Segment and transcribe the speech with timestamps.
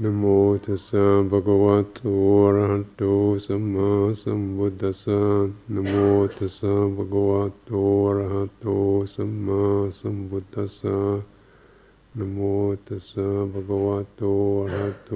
[0.00, 0.24] นโม
[0.64, 2.00] ตัสสะภะคะวะโต
[2.44, 3.02] อะระหะโต
[3.46, 3.90] สัมมา
[4.22, 5.20] สัมพุทธัสสะ
[5.72, 5.94] นโม
[6.36, 7.70] ตัสสะภะคะวะโต
[8.06, 8.66] อะระหะโต
[9.14, 9.62] สัมมา
[9.98, 10.98] สัมพุทธัสสะ
[12.18, 12.38] นโม
[12.86, 14.22] ตัสสะภะคะวะโต
[14.60, 15.12] อะระหะโต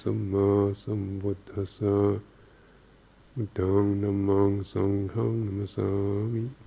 [0.00, 0.48] สัมมา
[0.82, 1.96] สัมพุทธัสสะ
[3.34, 5.88] พุทธังนัมมังสังฆังนัมสา
[6.32, 6.65] มิ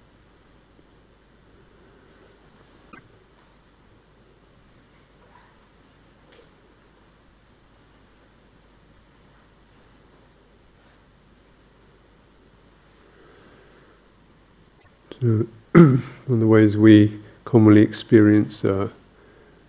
[15.22, 18.88] So, one of the ways we commonly experience uh,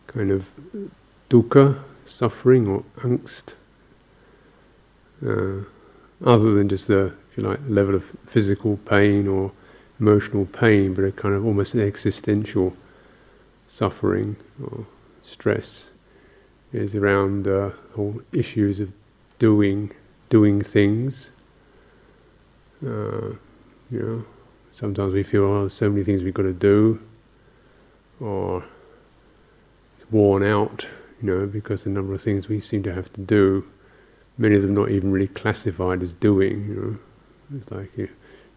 [0.06, 0.46] kind of
[1.28, 1.76] dukkha,
[2.06, 3.54] suffering, or angst,
[5.26, 5.64] uh,
[6.24, 9.50] other than just the, if you like, level of physical pain or
[9.98, 12.72] emotional pain, but a kind of almost an existential
[13.66, 14.86] suffering or
[15.22, 15.88] stress,
[16.72, 18.92] is around uh, whole issues of
[19.40, 19.90] doing,
[20.28, 21.30] doing things.
[22.86, 23.34] Uh,
[23.90, 24.24] you know,
[24.72, 27.00] Sometimes we feel, oh, there's so many things we've got to do,
[28.20, 28.64] or
[29.96, 30.86] it's worn out,
[31.20, 33.66] you know, because the number of things we seem to have to do,
[34.38, 37.58] many of them not even really classified as doing, you know.
[37.58, 38.10] It's like you've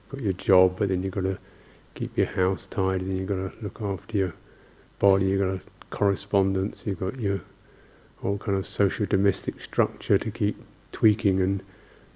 [0.09, 1.37] got your job, but then you've got to
[1.95, 4.33] keep your house tidy, then you've got to look after your
[4.99, 7.41] body, you've got correspondence, you've got your
[8.17, 10.55] whole kind of social domestic structure to keep
[10.91, 11.61] tweaking and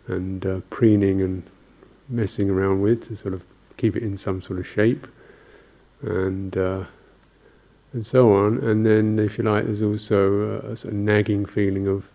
[0.07, 1.43] and uh, preening and
[2.07, 3.43] messing around with to sort of
[3.77, 5.07] keep it in some sort of shape,
[6.01, 6.83] and uh,
[7.93, 8.57] and so on.
[8.59, 12.05] And then, if you like, there's also a, a sort of nagging feeling of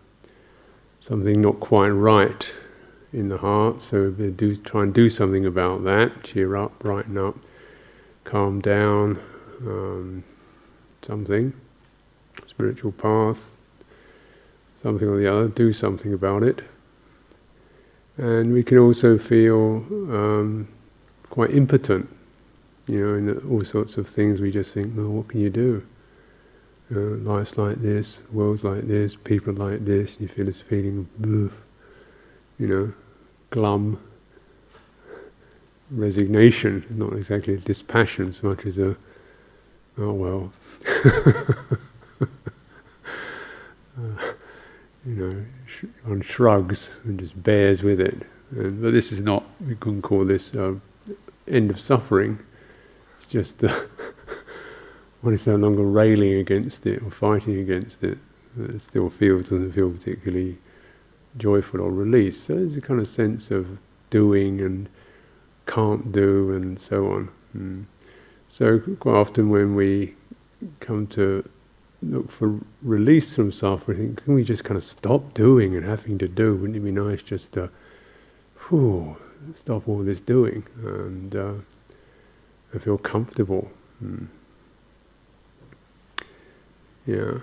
[0.99, 2.51] something not quite right
[3.11, 3.81] in the heart.
[3.81, 6.23] So do try and do something about that.
[6.23, 7.35] Cheer up, brighten up,
[8.23, 9.19] calm down.
[9.65, 10.23] Um,
[11.03, 11.53] something
[12.47, 13.39] spiritual path,
[14.81, 15.47] something or the other.
[15.47, 16.61] Do something about it.
[18.17, 20.67] And we can also feel um,
[21.29, 22.09] quite impotent,
[22.87, 24.41] you know, in all sorts of things.
[24.41, 25.85] We just think, well, what can you do?
[26.89, 30.17] You know, life's like this, world's like this, people like this.
[30.19, 31.53] You feel this feeling of,
[32.59, 32.93] you know,
[33.49, 33.99] glum,
[35.91, 38.95] resignation, not exactly dispassion so much as a,
[39.97, 40.53] oh well.
[43.97, 44.33] uh,
[45.05, 48.23] you know, sh- on shrugs and just bears with it.
[48.51, 50.73] And, but this is not, we couldn't call this uh,
[51.47, 52.39] end of suffering.
[53.15, 53.87] It's just that
[55.21, 58.17] one is no longer railing against it or fighting against it.
[58.59, 60.57] It still feels doesn't feel particularly
[61.37, 62.45] joyful or released.
[62.45, 63.67] So there's a kind of sense of
[64.09, 64.89] doing and
[65.65, 67.29] can't do and so on.
[67.57, 67.85] Mm.
[68.47, 70.13] So quite often when we
[70.79, 71.47] come to
[72.03, 75.85] look for release from suffering, we think, can we just kind of stop doing and
[75.85, 76.55] having to do?
[76.55, 77.69] Wouldn't it be nice just to,
[78.67, 79.15] whew,
[79.55, 81.53] stop all this doing and uh,
[82.73, 83.69] I feel comfortable.
[83.99, 84.25] Hmm.
[87.05, 87.39] Yeah.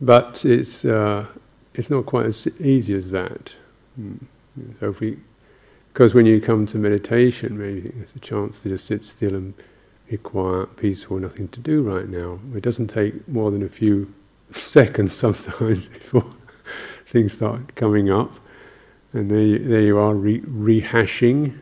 [0.00, 1.26] But it's uh,
[1.74, 3.52] it's not quite as easy as that.
[3.96, 4.16] Hmm.
[4.80, 5.18] So if we,
[5.92, 9.54] because when you come to meditation, maybe it's a chance to just sit still and
[10.08, 12.38] be quiet, peaceful, nothing to do right now.
[12.54, 14.12] It doesn't take more than a few
[14.52, 16.24] seconds sometimes before
[17.06, 18.30] things start coming up,
[19.12, 21.58] and there you, there you are re- rehashing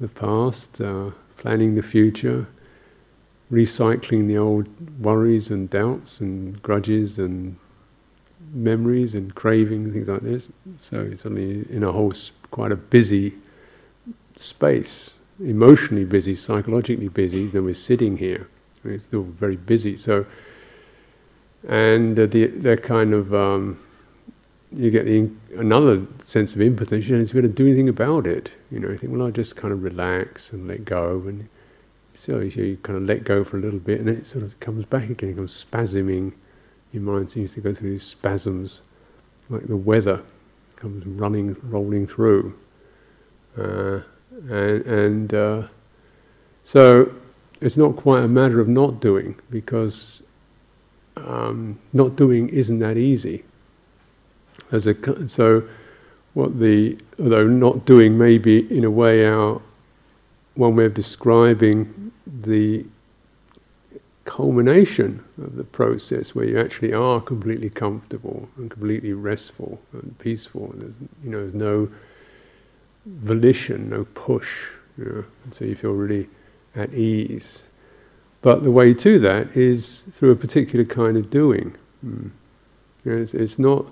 [0.00, 2.46] the past, uh, planning the future,
[3.52, 4.66] recycling the old
[5.00, 7.56] worries and doubts and grudges and
[8.52, 10.48] memories and craving things like this.
[10.80, 12.12] So it's suddenly in a whole
[12.50, 13.34] quite a busy
[14.36, 17.46] space, emotionally busy, psychologically busy.
[17.46, 18.48] Then we're sitting here.
[18.84, 19.96] We're still very busy.
[19.96, 20.26] So
[21.68, 23.78] and uh, the the kind of um,
[24.74, 27.04] you get the, another sense of impotence.
[27.04, 28.50] You don't know, going to do anything about it.
[28.70, 31.48] You know, you think, well, I'll just kind of relax and let go, and
[32.14, 34.58] so you kind of let go for a little bit, and then it sort of
[34.60, 35.30] comes back again.
[35.30, 36.32] It comes spasming.
[36.92, 38.80] Your mind seems to go through these spasms,
[39.48, 40.22] like the weather
[40.76, 42.54] comes running, rolling through,
[43.56, 44.00] uh,
[44.50, 45.62] and, and uh,
[46.64, 47.10] so
[47.62, 50.22] it's not quite a matter of not doing because
[51.26, 53.44] um, not doing isn't that easy.
[54.70, 55.62] As a so,
[56.34, 59.60] what the although not doing may be in a way our
[60.54, 62.84] one way of describing the
[64.24, 70.70] culmination of the process where you actually are completely comfortable and completely restful and peaceful.
[70.72, 71.88] And there's you know there's no
[73.06, 74.68] volition, no push.
[74.98, 76.28] You know, so you feel really
[76.76, 77.62] at ease.
[78.42, 81.74] But the way to that is through a particular kind of doing.
[82.04, 82.30] Mm.
[83.04, 83.90] You know, it's, it's, not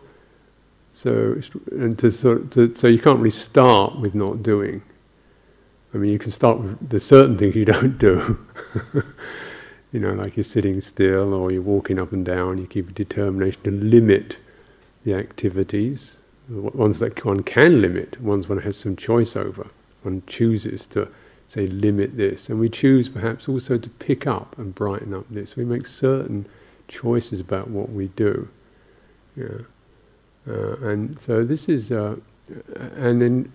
[0.91, 4.83] so, and to, sort to, so you can't really start with not doing.
[5.95, 8.39] I mean, you can start with the certain things you don't do.
[9.93, 12.59] you know, like you're sitting still or you're walking up and down.
[12.59, 14.37] You keep a determination to limit
[15.05, 16.17] the activities,
[16.49, 19.67] ones that one can limit, ones one has some choice over.
[20.03, 21.09] One chooses to
[21.51, 25.57] say limit this, and we choose perhaps also to pick up and brighten up this.
[25.57, 26.47] We make certain
[26.87, 28.49] choices about what we do.
[29.37, 29.59] Yeah.
[30.47, 32.15] Uh, and so this is, uh,
[32.97, 33.53] and then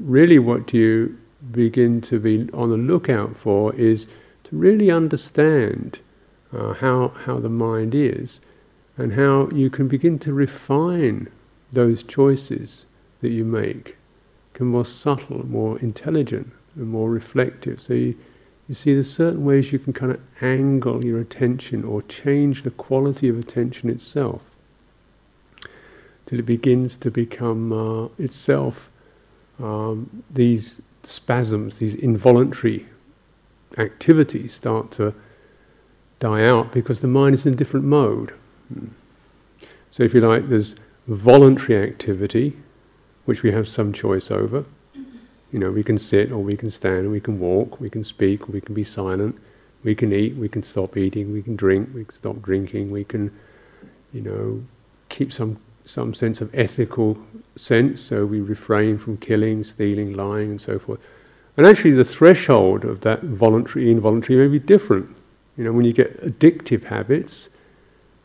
[0.00, 1.18] really what you
[1.52, 4.06] begin to be on the lookout for is
[4.44, 5.98] to really understand
[6.54, 8.40] uh, how how the mind is,
[8.96, 11.28] and how you can begin to refine
[11.74, 12.86] those choices
[13.20, 13.96] that you make,
[14.54, 16.50] become more subtle, more intelligent,
[16.84, 17.80] more reflective.
[17.80, 18.14] So you,
[18.68, 22.70] you see, there's certain ways you can kind of angle your attention or change the
[22.70, 24.42] quality of attention itself
[26.26, 28.90] till it begins to become uh, itself
[29.60, 32.86] um, these spasms, these involuntary
[33.78, 35.14] activities start to
[36.20, 38.32] die out because the mind is in a different mode.
[39.90, 40.74] So, if you like, there's
[41.06, 42.56] voluntary activity,
[43.24, 44.64] which we have some choice over.
[45.52, 48.48] You know, we can sit or we can stand, we can walk, we can speak,
[48.48, 49.36] we can be silent,
[49.82, 53.04] we can eat, we can stop eating, we can drink, we can stop drinking, we
[53.04, 53.30] can,
[54.12, 54.62] you know,
[55.08, 55.58] keep some
[55.88, 57.16] some sense of ethical
[57.56, 61.00] sense, so we refrain from killing, stealing, lying, and so forth.
[61.56, 65.08] And actually, the threshold of that voluntary, involuntary may be different.
[65.56, 67.48] You know, when you get addictive habits,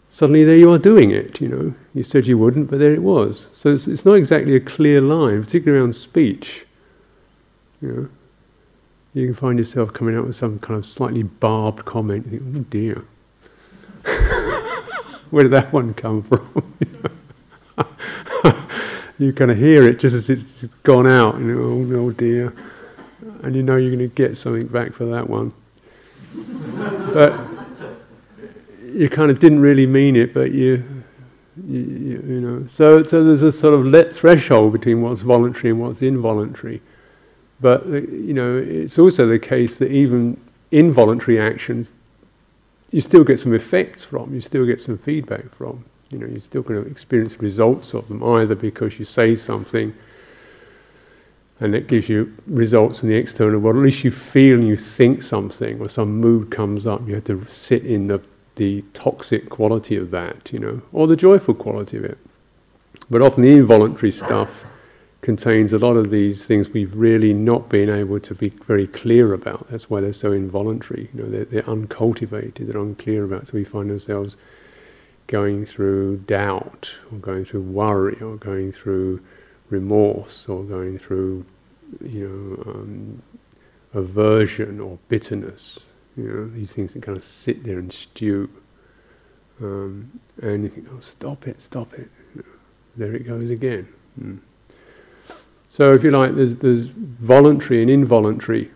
[0.09, 1.39] suddenly there you are doing it.
[1.39, 3.47] You know, you said you wouldn't, but there it was.
[3.53, 6.65] So it's, it's not exactly a clear line, particularly around speech.
[7.83, 8.07] You know,
[9.13, 12.25] you can find yourself coming out with some kind of slightly barbed comment.
[12.31, 13.03] You think, oh dear,
[15.31, 16.77] where did that one come from?
[19.19, 20.45] you kind of hear it just as it's
[20.83, 21.37] gone out.
[21.39, 22.53] You know, oh, oh dear,
[23.41, 25.51] and you know you're going to get something back for that one.
[27.13, 27.37] but
[28.93, 30.81] you kind of didn't really mean it, but you,
[31.67, 32.65] you, you, know.
[32.67, 36.81] So, so there's a sort of let threshold between what's voluntary and what's involuntary.
[37.63, 40.37] But uh, you know, it's also the case that even
[40.71, 41.93] involuntary actions,
[42.91, 44.35] you still get some effects from.
[44.35, 45.83] You still get some feedback from.
[46.09, 49.95] You know, you're still going to experience results of them, either because you say something
[51.61, 53.77] and it gives you results in the external world.
[53.77, 57.07] At least you feel and you think something, or some mood comes up.
[57.07, 58.21] You have to sit in the
[58.57, 62.17] the toxic quality of that, you know, or the joyful quality of it.
[63.09, 64.49] But often the involuntary stuff
[65.23, 69.33] contains a lot of these things we've really not been able to be very clear
[69.33, 69.65] about.
[69.71, 71.09] That's why they're so involuntary.
[71.13, 72.67] You know, they're, they're uncultivated.
[72.67, 73.47] They're unclear about.
[73.47, 74.35] So we find ourselves
[75.27, 79.21] going through doubt, or going through worry, or going through
[79.69, 81.45] remorse, or going through,
[82.01, 83.21] you know, um,
[83.93, 85.85] aversion or bitterness.
[86.17, 88.49] You know, these things that kind of sit there and stew.
[89.61, 90.11] Um,
[90.41, 92.09] and you think, oh, stop it, stop it.
[92.97, 93.87] There it goes again.
[94.21, 94.39] Mm.
[95.73, 98.69] So, if you like, there's, there's voluntary and involuntary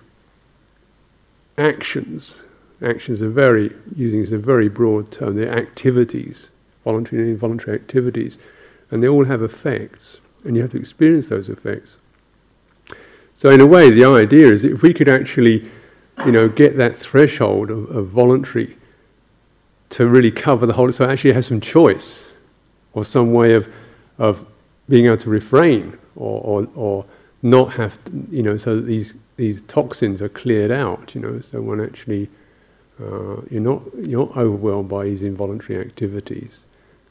[1.59, 2.37] actions.
[2.81, 6.49] Actions are very, using this a very broad term, they're activities,
[6.83, 8.39] voluntary and involuntary activities,
[8.89, 11.97] and they all have effects, and you have to experience those effects.
[13.35, 15.69] So, in a way, the idea is that if we could actually,
[16.25, 18.75] you know, get that threshold of, of voluntary
[19.91, 22.23] to really cover the whole, so actually have some choice
[22.93, 23.71] or some way of,
[24.17, 24.43] of
[24.89, 27.05] being able to refrain or, or, or
[27.41, 31.39] not have, to, you know, so that these, these toxins are cleared out, you know,
[31.39, 32.29] so one actually
[32.99, 36.65] uh, you're not you're not overwhelmed by these involuntary activities,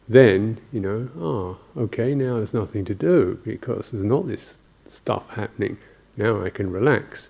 [0.09, 4.55] then you know, ah, okay, now there's nothing to do because there's not this
[4.89, 5.77] stuff happening.
[6.17, 7.29] Now I can relax.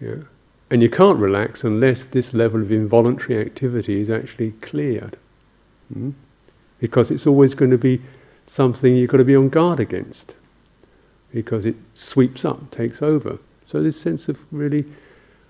[0.00, 0.16] Yeah.
[0.70, 5.16] And you can't relax unless this level of involuntary activity is actually cleared.
[5.92, 6.10] Hmm?
[6.78, 8.00] Because it's always going to be
[8.46, 10.34] something you've got to be on guard against.
[11.32, 13.38] Because it sweeps up, takes over.
[13.66, 14.84] So this sense of really,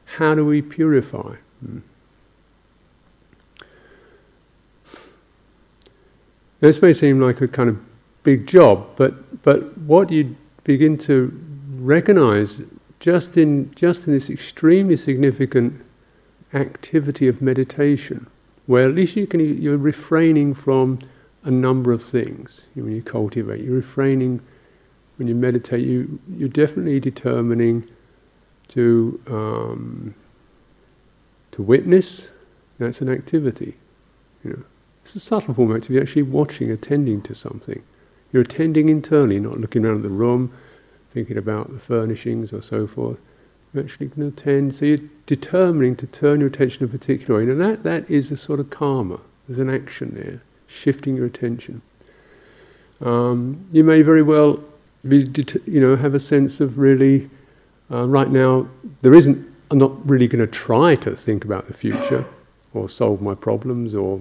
[0.04, 1.34] how do we purify?
[1.64, 1.78] Hmm?
[6.60, 7.78] This may seem like a kind of
[8.22, 11.32] big job, but but what you begin to
[11.78, 12.60] recognize
[13.00, 15.80] just in just in this extremely significant
[16.52, 18.26] activity of meditation,
[18.66, 20.99] where at least you can you're refraining from
[21.44, 23.64] a number of things when you cultivate.
[23.64, 24.40] You're refraining
[25.20, 25.86] when you meditate.
[25.86, 27.84] You you're definitely determining
[28.70, 30.14] to um,
[31.52, 32.28] To witness,
[32.78, 33.76] that's an activity.
[34.44, 34.62] You know,
[35.02, 36.00] it's a subtle form of activity.
[36.00, 37.82] Actually, watching, attending to something.
[38.32, 40.52] You're attending internally, not looking around the room,
[41.10, 43.20] thinking about the furnishings or so forth.
[43.74, 44.74] You're actually going to attend.
[44.76, 48.36] So you're determining to turn your attention a particular way, and that that is a
[48.36, 49.20] sort of karma.
[49.48, 51.82] There's an action there, shifting your attention.
[53.00, 54.62] Um, you may very well
[55.04, 57.28] you know, have a sense of really.
[57.90, 58.69] Uh, right now,
[59.02, 59.47] there isn't.
[59.71, 62.25] I'm not really going to try to think about the future
[62.75, 64.21] or solve my problems or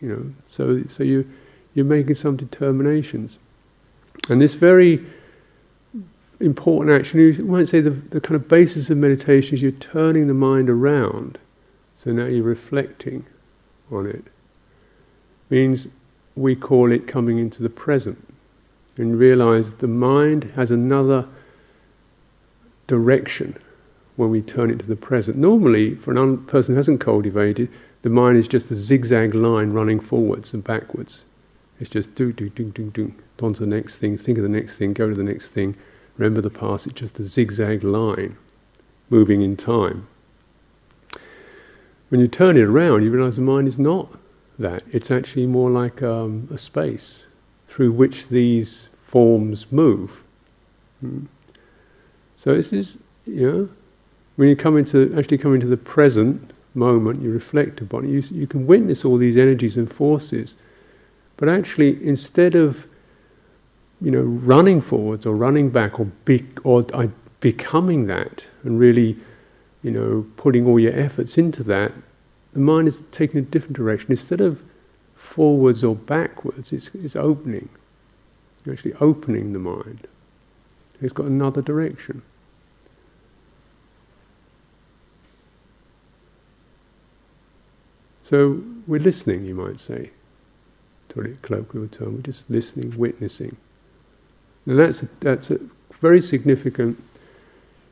[0.00, 1.28] you know so so you
[1.74, 3.38] you're making some determinations
[4.28, 5.04] and this very
[6.40, 10.26] important action you might say the, the kind of basis of meditation is you're turning
[10.26, 11.38] the mind around
[11.96, 13.24] so now you're reflecting
[13.90, 14.24] on it
[15.50, 15.86] means
[16.36, 18.29] we call it coming into the present
[19.00, 21.26] and realize the mind has another
[22.86, 23.56] direction
[24.16, 25.36] when we turn it to the present.
[25.36, 27.70] Normally, for a un- person who hasn't cultivated,
[28.02, 31.24] the mind is just a zigzag line running forwards and backwards.
[31.78, 34.50] It's just do, do, do, do, do, on to the next thing, think of the
[34.50, 35.74] next thing, go to the next thing,
[36.18, 36.86] remember the past.
[36.86, 38.36] It's just a zigzag line
[39.08, 40.06] moving in time.
[42.10, 44.08] When you turn it around, you realize the mind is not
[44.58, 44.82] that.
[44.92, 47.24] It's actually more like um, a space
[47.68, 50.10] through which these forms move.
[51.00, 51.24] Hmm.
[52.36, 53.68] So this is, you know,
[54.36, 58.10] when you come into actually come into the present moment, you reflect upon it.
[58.10, 60.56] You, you can witness all these energies and forces,
[61.36, 62.86] but actually, instead of
[64.00, 67.08] you know running forwards or running back or be, or uh,
[67.40, 69.16] becoming that and really
[69.82, 71.92] you know putting all your efforts into that,
[72.52, 74.10] the mind is taking a different direction.
[74.12, 74.62] Instead of
[75.16, 77.68] forwards or backwards, it's, it's opening.
[78.64, 80.06] You're actually opening the mind.
[81.00, 82.22] It's got another direction.
[88.22, 90.10] So we're listening, you might say,
[91.08, 92.16] to a colloquial term.
[92.16, 93.56] We're just listening, witnessing.
[94.66, 95.58] And that's a, that's a
[96.00, 97.02] very significant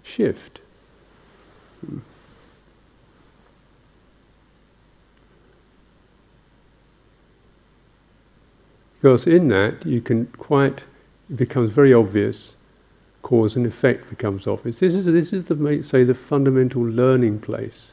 [0.04, 0.60] shift.
[1.84, 1.98] Hmm.
[9.00, 10.82] Because in that you can quite
[11.30, 12.56] it becomes very obvious
[13.22, 14.78] cause and effect becomes obvious.
[14.78, 17.92] This is this is the say the fundamental learning place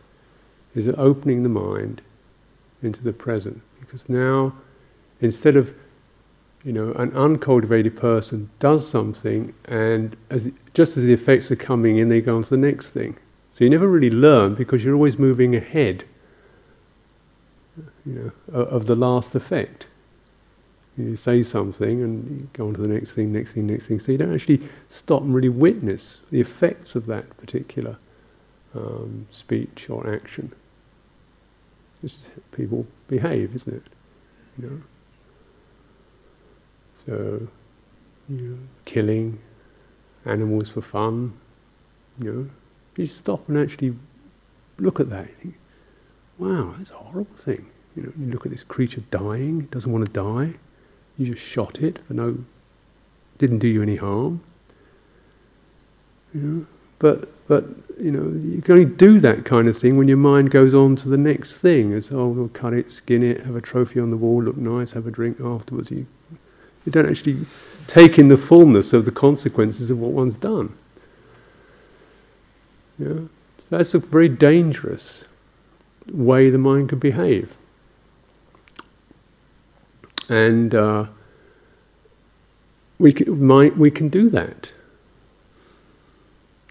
[0.75, 2.01] is opening the mind
[2.81, 3.62] into the present.
[3.79, 4.53] Because now,
[5.21, 5.74] instead of
[6.63, 11.97] you know, an uncultivated person does something, and as just as the effects are coming
[11.97, 13.15] in, they go on to the next thing.
[13.51, 16.03] So you never really learn because you're always moving ahead,
[18.05, 19.85] you know, of the last effect.
[20.97, 23.99] You say something and you go on to the next thing, next thing, next thing.
[23.99, 27.97] So you don't actually stop and really witness the effects of that particular
[28.73, 30.53] um, speech or action.
[32.01, 33.83] Just people behave, isn't it?
[34.57, 34.81] You know.
[37.05, 37.47] So,
[38.29, 39.37] you know, killing
[40.25, 41.33] animals for fun.
[42.19, 42.49] You know,
[42.95, 43.95] you stop and actually
[44.77, 45.27] look at that.
[46.37, 47.65] Wow, that's a horrible thing.
[47.95, 50.53] You know, you look at this creature dying, it doesn't want to die.
[51.17, 52.38] You just shot it for no,
[53.38, 54.41] didn't do you any harm.
[56.34, 56.65] You know,
[57.00, 57.65] but but
[58.00, 60.95] you know you can only do that kind of thing when your mind goes on
[60.98, 61.93] to the next thing.
[61.93, 64.91] It's oh we'll cut it, skin it, have a trophy on the wall, look nice,
[64.91, 65.91] have a drink afterwards.
[65.91, 66.05] You
[66.86, 67.45] you don't actually
[67.88, 70.75] take in the fullness of the consequences of what one's done.
[73.00, 75.25] Yeah, so that's a very dangerous
[76.12, 77.55] way the mind can behave.
[80.29, 81.05] And uh,
[83.00, 84.72] we can, we can do that.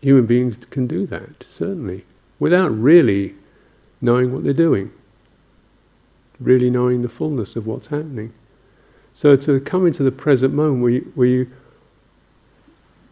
[0.00, 2.04] Human beings can do that, certainly,
[2.38, 3.34] without really
[4.00, 4.90] knowing what they're doing,
[6.40, 8.32] really knowing the fullness of what's happening.
[9.14, 11.50] So to come into the present moment where you, where you,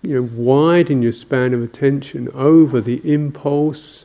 [0.02, 4.04] you know, widen your span of attention over the impulse,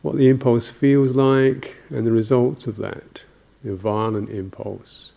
[0.00, 3.22] what the impulse feels like, and the results of that,
[3.64, 5.12] the violent impulse,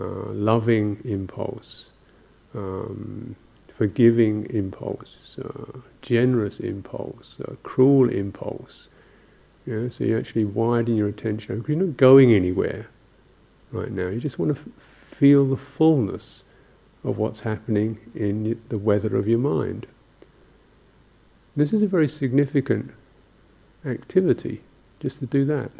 [0.00, 1.86] uh, loving impulse,
[2.54, 3.36] um,
[3.76, 8.88] forgiving impulse, uh, generous impulse, uh, cruel impulse.
[9.66, 12.86] Yeah, so you actually widen your attention because you're not going anywhere
[13.72, 14.08] right now.
[14.08, 16.44] You just want to f- feel the fullness
[17.02, 19.86] of what's happening in the weather of your mind.
[21.56, 22.90] This is a very significant
[23.84, 24.60] activity,
[25.00, 25.70] just to do that.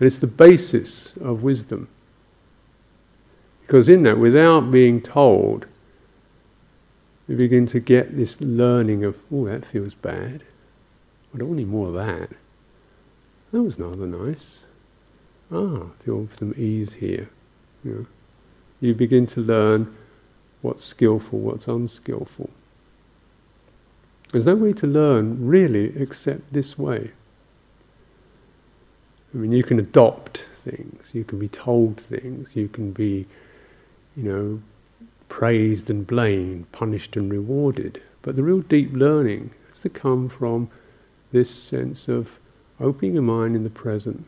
[0.00, 1.86] And it's the basis of wisdom.
[3.60, 5.66] Because in that, without being told,
[7.28, 10.42] we begin to get this learning of, oh, that feels bad.
[11.32, 12.30] I don't want any more of that.
[13.52, 14.60] that was rather nice.
[15.52, 17.28] Ah, feel some ease here.
[17.84, 18.06] You, know,
[18.80, 19.96] you begin to learn
[20.62, 22.48] what's skillful, what's unskillful.
[24.32, 27.10] There's no way to learn really except this way.
[29.32, 33.26] I mean, you can adopt things, you can be told things, you can be,
[34.16, 34.62] you know,
[35.28, 38.02] praised and blamed, punished and rewarded.
[38.22, 40.68] But the real deep learning has to come from
[41.32, 42.28] this sense of
[42.80, 44.26] opening your mind in the present.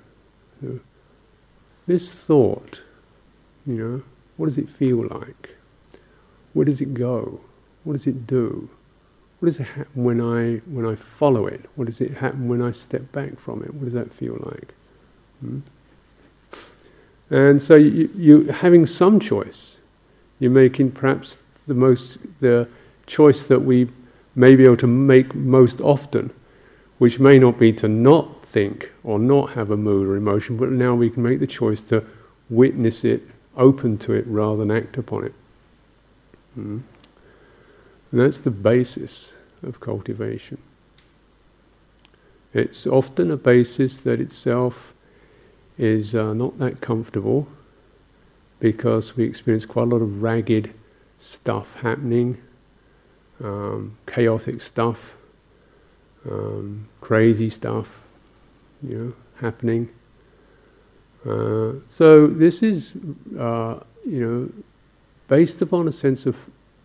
[1.87, 2.80] This thought,
[3.66, 4.02] you know,
[4.37, 5.50] what does it feel like?
[6.52, 7.40] Where does it go?
[7.82, 8.71] What does it do?
[9.40, 11.64] What does it happen when I when I follow it?
[11.75, 13.75] What does it happen when I step back from it?
[13.75, 14.73] What does that feel like?
[15.43, 15.59] Hmm?
[17.31, 19.77] And so you, you having some choice.
[20.39, 22.69] You're making perhaps the most the
[23.07, 23.89] choice that we
[24.35, 26.31] may be able to make most often,
[26.99, 30.71] which may not be to not think or not have a mood or emotion, but
[30.71, 32.05] now we can make the choice to
[32.51, 33.23] witness it,
[33.57, 35.35] open to it rather than act upon it.
[36.55, 36.79] Hmm?
[38.11, 39.33] And that's the basis
[39.63, 40.59] of cultivation.
[42.53, 44.92] It's often a basis that itself
[45.79, 47.47] is uh, not that comfortable
[48.61, 50.73] because we experience quite a lot of ragged
[51.19, 52.37] stuff happening,
[53.43, 55.14] um, chaotic stuff,
[56.31, 57.88] um, crazy stuff,
[58.83, 59.88] you know, happening.
[61.26, 62.93] Uh, so this is,
[63.38, 64.64] uh, you know,
[65.29, 66.37] based upon a sense of,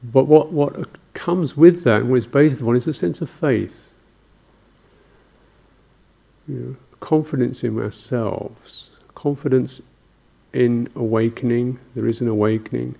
[0.05, 3.29] but what what comes with that and what it's based upon is a sense of
[3.29, 3.91] faith.
[6.47, 9.81] You know, confidence in ourselves, confidence
[10.53, 12.95] in awakening, there is an awakening,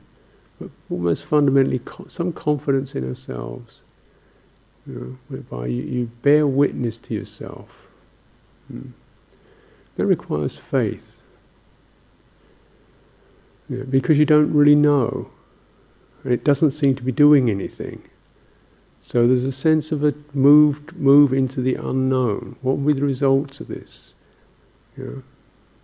[0.60, 3.82] but almost fundamentally some confidence in ourselves,
[4.86, 7.70] you know, whereby you, you bear witness to yourself.
[8.68, 8.90] Hmm.
[9.96, 11.14] That requires faith.
[13.90, 15.30] Because you don't really know,
[16.24, 18.02] and it doesn't seem to be doing anything.
[19.08, 22.58] So there's a sense of a moved move into the unknown.
[22.62, 24.16] What will be the results of this?
[24.98, 25.24] You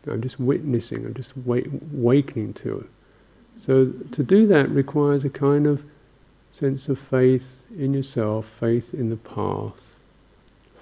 [0.06, 0.12] know?
[0.12, 2.90] I'm just witnessing, I'm just wait, awakening to it.
[3.56, 5.82] So to do that requires a kind of
[6.52, 9.96] sense of faith in yourself, faith in the path,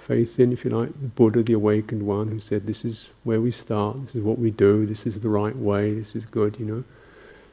[0.07, 3.39] faith in, if you like, the Buddha, the awakened one, who said, "This is where
[3.39, 4.01] we start.
[4.03, 4.87] This is what we do.
[4.87, 5.93] This is the right way.
[5.93, 6.83] This is good." You know,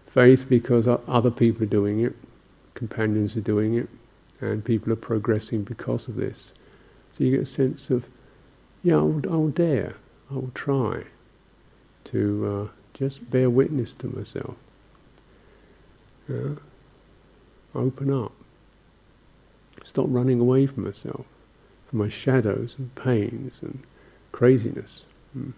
[0.07, 2.17] faith because other people are doing it,
[2.73, 3.91] companions are doing it,
[4.41, 6.55] and people are progressing because of this.
[7.13, 8.07] So you get a sense of,
[8.83, 9.95] yeah, I will, I will dare,
[10.31, 11.03] I will try
[12.05, 14.55] to uh, just bear witness to myself.
[16.29, 16.55] Yeah?
[17.75, 18.33] Open up.
[19.85, 21.25] Stop running away from myself,
[21.89, 23.83] from my shadows and pains and
[24.33, 25.05] craziness.
[25.33, 25.51] Hmm.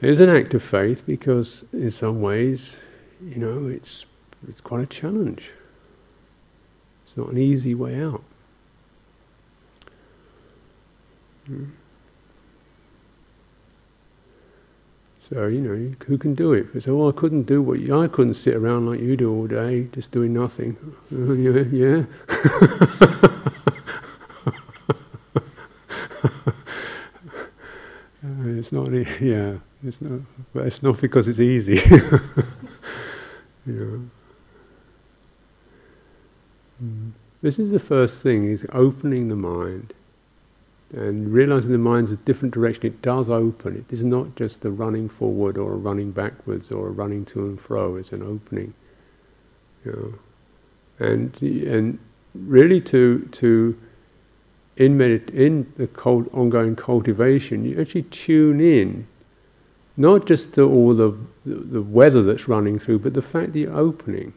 [0.00, 2.76] It is an act of faith because, in some ways,
[3.24, 4.06] you know, it's
[4.48, 5.50] it's quite a challenge.
[7.18, 8.22] Not an easy way out.
[11.46, 11.64] Hmm.
[15.28, 16.68] So you know, who can do it?
[16.80, 19.48] Say, "Oh, I couldn't do what you, I couldn't sit around like you do all
[19.48, 20.76] day, just doing nothing."
[21.10, 22.04] Yeah, yeah.
[28.22, 28.92] uh, it's not.
[29.20, 30.20] Yeah, it's not.
[30.54, 31.80] But it's not because it's easy.
[33.66, 34.08] you know.
[37.42, 39.94] This is the first thing: is opening the mind
[40.92, 43.76] and realizing the mind's a different direction, it does open.
[43.76, 47.46] It is not just a running forward or a running backwards or a running to
[47.46, 47.96] and fro.
[47.96, 48.72] It's an opening.
[49.84, 51.06] You know.
[51.06, 51.98] And and
[52.34, 53.76] really to to
[54.76, 59.06] in medit- in the cold, ongoing cultivation, you actually tune in,
[59.96, 63.58] not just to all the, the the weather that's running through, but the fact that
[63.58, 64.32] you're opening.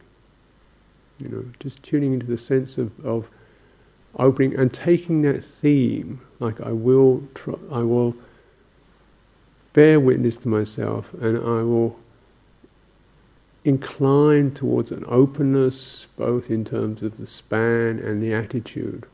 [1.22, 3.28] You know, just tuning into the sense of, of
[4.18, 8.14] opening and taking that theme, like I will, tr- I will
[9.72, 11.96] bear witness to myself, and I will
[13.64, 19.06] incline towards an openness, both in terms of the span and the attitude.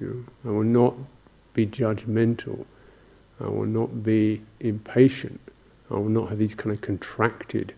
[0.00, 0.94] You know, I will not
[1.54, 2.64] be judgmental.
[3.40, 5.40] I will not be impatient.
[5.90, 7.74] I will not have these kind of contracted,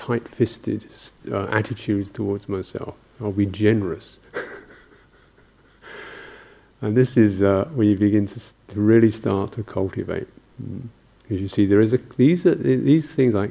[0.00, 0.86] tight-fisted
[1.30, 2.94] uh, attitudes towards myself.
[3.20, 4.18] I'll be generous.
[6.82, 10.26] And this is uh, where you begin to, to, really start to cultivate.
[10.58, 11.40] Because mm.
[11.42, 13.50] you see, there is a, these are, these things like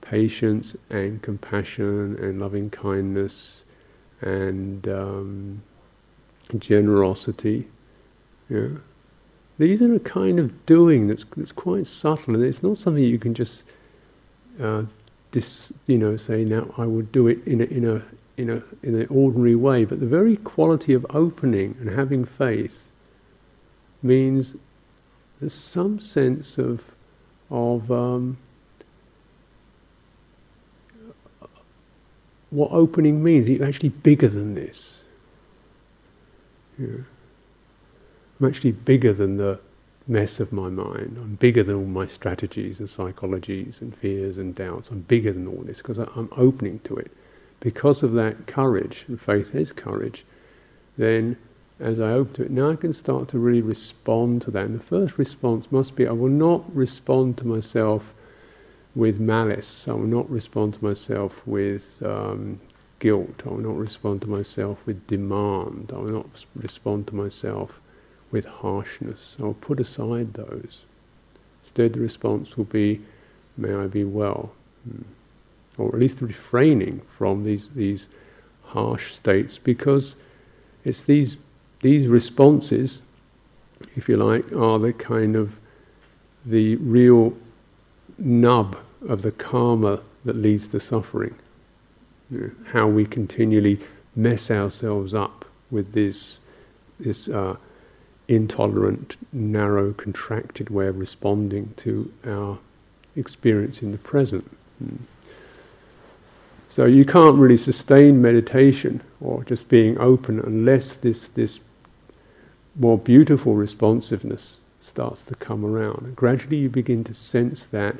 [0.00, 3.64] patience and compassion and loving kindness
[4.22, 5.62] and um,
[6.58, 7.68] generosity.
[8.48, 8.68] Yeah,
[9.58, 13.18] These are a kind of doing that's that's quite subtle, and it's not something you
[13.18, 13.64] can just,
[14.60, 14.84] uh,
[15.32, 18.02] dis, you know, say now I would do it in a in a
[18.36, 19.84] in a in an ordinary way.
[19.84, 22.88] But the very quality of opening and having faith
[24.02, 24.54] means
[25.40, 26.80] there's some sense of
[27.50, 28.36] of um,
[32.50, 33.48] what opening means.
[33.48, 35.02] It's actually bigger than this.
[36.78, 36.88] Yeah.
[38.40, 39.60] I'm actually bigger than the
[40.08, 41.16] mess of my mind.
[41.20, 44.90] I'm bigger than all my strategies and psychologies and fears and doubts.
[44.90, 47.10] I'm bigger than all this because I'm opening to it.
[47.60, 50.24] Because of that courage, and faith is courage,
[50.98, 51.36] then
[51.78, 54.66] as I open to it, now I can start to really respond to that.
[54.66, 58.14] And the first response must be I will not respond to myself
[58.94, 59.86] with malice.
[59.88, 62.60] I will not respond to myself with um,
[62.98, 63.42] guilt.
[63.46, 65.92] I will not respond to myself with demand.
[65.94, 67.80] I will not respond to myself
[68.32, 69.36] with harshness.
[69.38, 70.80] I will put aside those.
[71.62, 73.00] Instead, the response will be,
[73.56, 74.52] "May I be well,"
[74.84, 75.02] hmm.
[75.78, 78.08] or at least refraining from these these
[78.64, 80.16] harsh states, because
[80.84, 81.36] it's these
[81.82, 83.02] these responses,
[83.96, 85.52] if you like, are the kind of
[86.46, 87.32] the real
[88.18, 88.76] nub
[89.08, 91.34] of the karma that leads to suffering.
[92.64, 93.78] How we continually
[94.16, 96.38] mess ourselves up with this,
[97.00, 97.56] this uh,
[98.28, 102.58] intolerant, narrow, contracted way of responding to our
[103.16, 104.48] experience in the present.
[104.78, 104.96] Hmm.
[106.70, 111.60] So you can't really sustain meditation or just being open unless this this
[112.76, 116.02] more beautiful responsiveness starts to come around.
[116.02, 117.96] And gradually you begin to sense that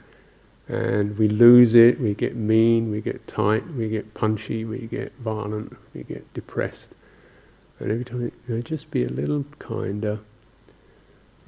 [0.68, 5.12] and we lose it, we get mean, we get tight, we get punchy, we get
[5.20, 6.94] violent, we get depressed.
[7.83, 10.18] And every time, you know, just be a little kinder,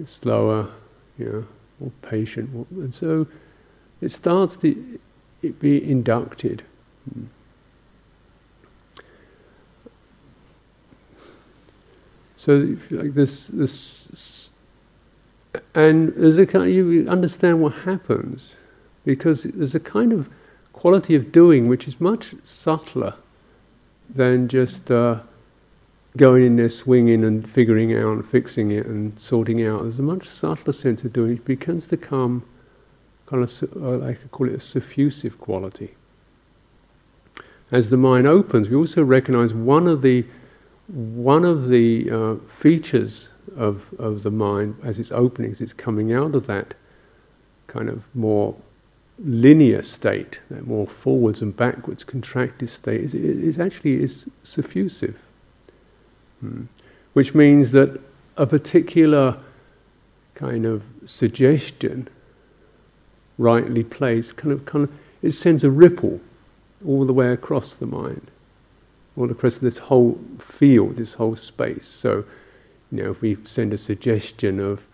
[0.05, 0.68] slower,
[1.16, 1.47] you know,
[1.79, 2.51] more patient.
[2.73, 3.27] And so
[4.01, 4.99] it starts to
[5.42, 6.64] it be inducted.
[12.37, 14.51] So like this, this,
[15.75, 18.55] and there's a kind of, you understand what happens
[19.05, 20.29] because there's a kind of
[20.73, 23.14] quality of doing which is much subtler
[24.11, 25.20] than just uh,
[26.16, 29.83] going in there, swinging and figuring out and fixing it and sorting out.
[29.83, 31.33] There's a much subtler sense of doing.
[31.33, 32.44] It begins to come
[33.27, 35.94] kind of, uh, I could call it a suffusive quality.
[37.72, 40.24] As the mind opens, we also recognize one of the
[40.88, 46.12] one of the uh, features of of the mind as it's opening, as it's coming
[46.12, 46.74] out of that
[47.66, 48.55] kind of more
[49.18, 55.14] linear state, that more forwards and backwards contracted state, is, is actually is suffusive.
[56.44, 56.62] Hmm.
[57.14, 58.00] Which means that
[58.37, 59.37] a particular
[60.35, 62.09] kind of suggestion,
[63.38, 66.20] rightly placed, kind of, kind of, it sends a ripple
[66.85, 68.30] all the way across the mind,
[69.16, 71.87] all across this whole field, this whole space.
[71.87, 72.24] So,
[72.90, 74.87] you know, if we send a suggestion of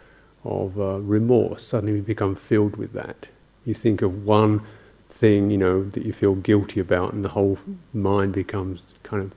[0.44, 3.26] of uh, remorse, suddenly we become filled with that
[3.64, 4.62] you think of one
[5.10, 7.58] thing, you know, that you feel guilty about, and the whole
[7.92, 9.32] mind becomes kind of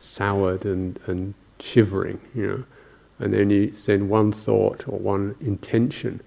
[0.00, 2.64] soured and, and shivering, you know.
[3.20, 6.20] And then you send one thought or one intention,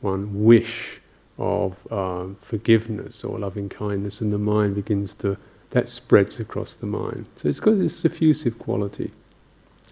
[0.00, 1.00] one wish
[1.38, 5.36] of uh, forgiveness or loving kindness, and the mind begins to,
[5.70, 7.26] that spreads across the mind.
[7.42, 9.10] So it's got this suffusive quality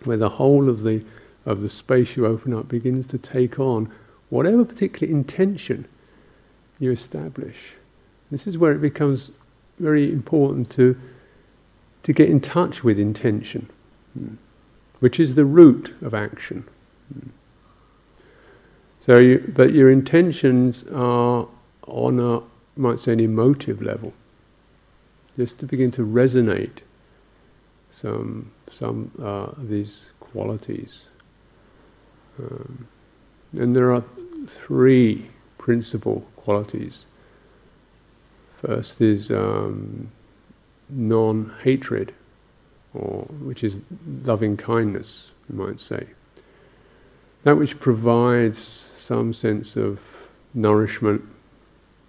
[0.04, 1.04] where the whole of the,
[1.44, 3.92] of the space you open up begins to take on
[4.30, 5.86] whatever particular intention
[6.78, 7.74] you establish.
[8.30, 9.30] This is where it becomes
[9.78, 10.96] very important to
[12.04, 13.68] to get in touch with intention,
[14.16, 14.34] hmm,
[15.00, 16.64] which is the root of action.
[17.12, 17.28] Hmm.
[19.00, 21.46] So, you, but your intentions are
[21.86, 22.40] on a,
[22.80, 24.14] might say, an emotive level,
[25.36, 26.78] just to begin to resonate
[27.90, 31.04] some some uh, these qualities.
[32.38, 32.88] Um,
[33.52, 34.02] and there are
[34.48, 37.04] three principal qualities.
[38.60, 40.10] First is um,
[40.88, 42.12] non-hatred,
[42.92, 43.80] or which is
[44.24, 46.06] loving kindness, you might say.
[47.42, 50.00] That which provides some sense of
[50.54, 51.22] nourishment,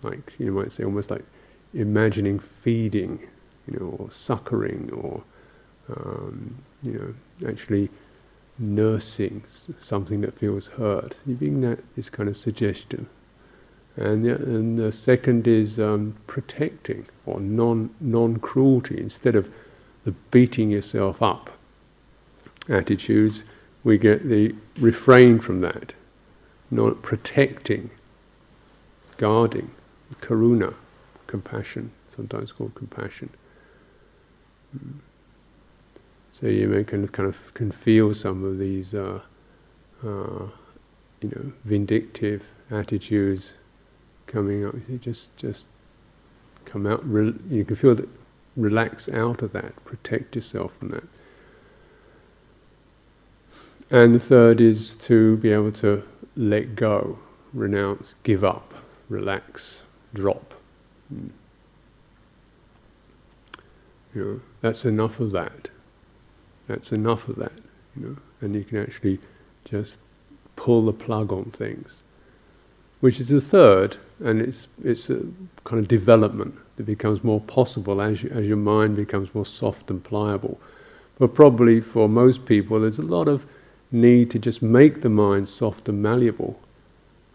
[0.03, 1.25] like you might say, almost like
[1.73, 3.19] imagining feeding,
[3.67, 5.21] you know, or succoring, or
[5.89, 7.89] um, you know, actually
[8.57, 9.43] nursing
[9.79, 11.15] something that feels hurt.
[11.25, 13.07] You being that is kind of suggestion.
[13.97, 18.99] And the, and the second is um, protecting or non non cruelty.
[18.99, 19.49] Instead of
[20.05, 21.49] the beating yourself up
[22.69, 23.43] attitudes,
[23.83, 25.93] we get the refrain from that.
[26.71, 27.89] not protecting,
[29.17, 29.71] guarding,
[30.21, 30.73] karuna,
[31.27, 33.29] compassion, sometimes called compassion.
[36.33, 39.21] So you may kind of, kind of can feel some of these, uh,
[40.05, 40.47] uh,
[41.21, 43.53] you know, vindictive attitudes
[44.27, 44.75] coming up.
[44.87, 45.67] You just just
[46.65, 47.07] come out.
[47.09, 48.09] Re- you can feel that.
[48.55, 49.75] Relax out of that.
[49.83, 51.03] Protect yourself from that.
[53.91, 56.01] And the third is to be able to
[56.37, 57.19] let go,
[57.53, 58.73] renounce, give up,
[59.09, 59.81] relax,
[60.13, 60.53] drop.
[61.13, 61.29] Mm.
[64.15, 65.67] You know, that's enough of that.
[66.67, 67.51] That's enough of that.
[67.95, 69.19] You know, and you can actually
[69.65, 69.97] just
[70.55, 72.01] pull the plug on things,
[73.01, 75.21] which is the third, and it's it's a
[75.63, 79.89] kind of development that becomes more possible as you, as your mind becomes more soft
[79.89, 80.59] and pliable.
[81.17, 83.45] But probably for most people, there's a lot of
[83.91, 86.59] need to just make the mind soft and malleable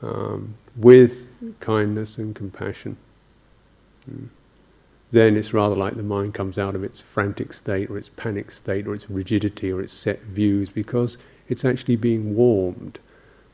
[0.02, 1.26] um, with
[1.60, 2.96] kindness and compassion.
[4.10, 4.28] Mm
[5.12, 8.50] then it's rather like the mind comes out of its frantic state or its panic
[8.50, 12.98] state or its rigidity or its set views because it's actually being warmed,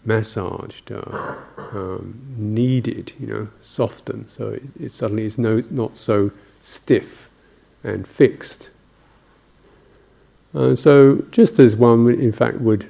[0.07, 4.27] massaged, um, kneaded, you know, softened.
[4.29, 6.31] So it, it suddenly is no, not so
[6.62, 7.29] stiff
[7.85, 8.71] and fixed.
[10.55, 12.88] Uh, so just as one, in fact, would,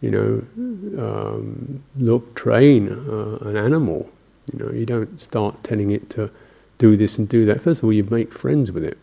[0.00, 4.10] you know, um, look train uh, an animal,
[4.52, 6.30] you know, you don't start telling it to
[6.78, 7.60] do this and do that.
[7.62, 8.98] First of all, you make friends with it.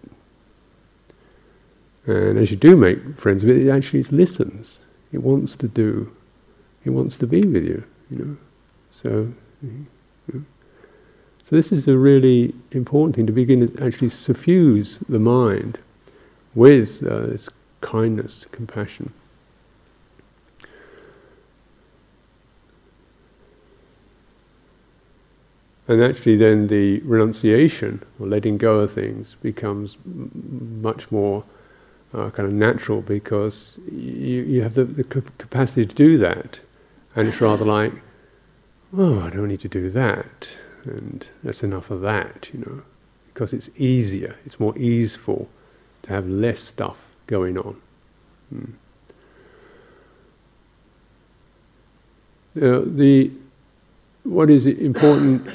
[2.05, 4.79] And as you do make friends with it, it actually listens.
[5.11, 6.11] It wants to do,
[6.87, 8.37] it wants to be with you, you know.
[8.91, 9.09] So,
[9.61, 9.85] you
[10.33, 10.41] know.
[11.43, 15.77] so this is a really important thing to begin to actually suffuse the mind
[16.55, 17.49] with uh, this
[17.81, 19.13] kindness, compassion.
[25.89, 31.43] And actually, then the renunciation or letting go of things becomes m- much more
[32.13, 36.59] uh, kind of natural because you, you have the, the capacity to do that.
[37.17, 37.91] And it's rather like,
[38.95, 40.47] oh, I don't need to do that.
[40.83, 42.83] And that's enough of that, you know,
[43.25, 45.49] because it's easier, it's more easeful
[46.03, 47.81] to have less stuff going on.
[48.49, 48.71] Hmm.
[52.55, 53.31] Uh, the
[54.23, 55.47] what is important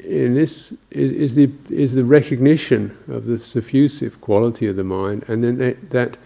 [0.00, 5.24] in this is, is the is the recognition of the suffusive quality of the mind,
[5.28, 6.16] and then that, that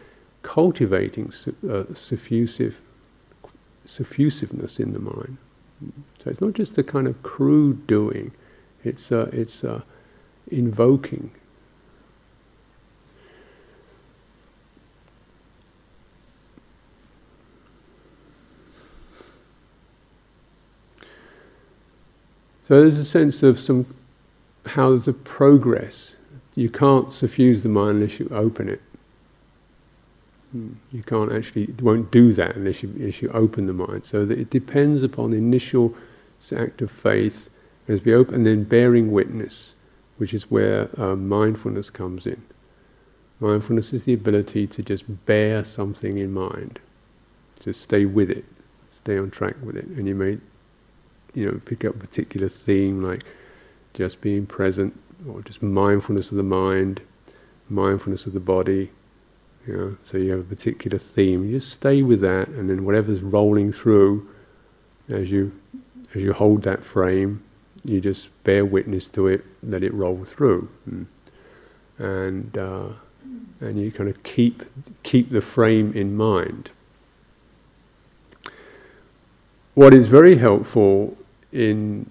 [0.43, 2.75] cultivating su- uh, suffusive
[3.87, 5.37] suffusiveness in the mind.
[6.23, 8.33] So it's not just the kind of crude doing;
[8.85, 9.81] it's uh, it's uh,
[10.51, 11.31] invoking.
[22.67, 23.85] So there's a sense of some
[24.65, 26.17] how there's a progress.
[26.55, 28.81] You can't suffuse the mind unless you open it.
[30.55, 34.07] You can't actually, won't do that unless you, unless you open the mind.
[34.07, 35.95] So that it depends upon the initial
[36.57, 37.49] act of faith,
[37.89, 39.75] as we open, and then bearing witness,
[40.19, 42.41] which is where uh, mindfulness comes in.
[43.41, 46.79] Mindfulness is the ability to just bear something in mind,
[47.61, 48.45] to stay with it,
[48.97, 50.39] stay on track with it, and you may
[51.35, 53.25] you know, pick up a particular theme like
[53.93, 57.01] just being present or just mindfulness of the mind,
[57.69, 58.91] mindfulness of the body.
[59.67, 61.45] You know, so you have a particular theme.
[61.47, 64.29] You just stay with that, and then whatever's rolling through,
[65.09, 65.53] as you
[66.15, 67.43] as you hold that frame,
[67.83, 71.07] you just bear witness to it, let it roll through, and
[71.99, 72.89] and, uh,
[73.61, 74.63] and you kind of keep
[75.03, 76.71] keep the frame in mind.
[79.75, 81.17] What is very helpful
[81.53, 82.11] in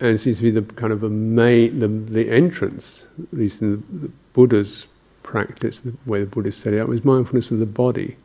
[0.00, 3.82] and seems to be the kind of a main the, the entrance, at least in
[4.02, 4.86] the Buddha's
[5.22, 8.16] practice, the way the Buddha set it up, was mindfulness of the body.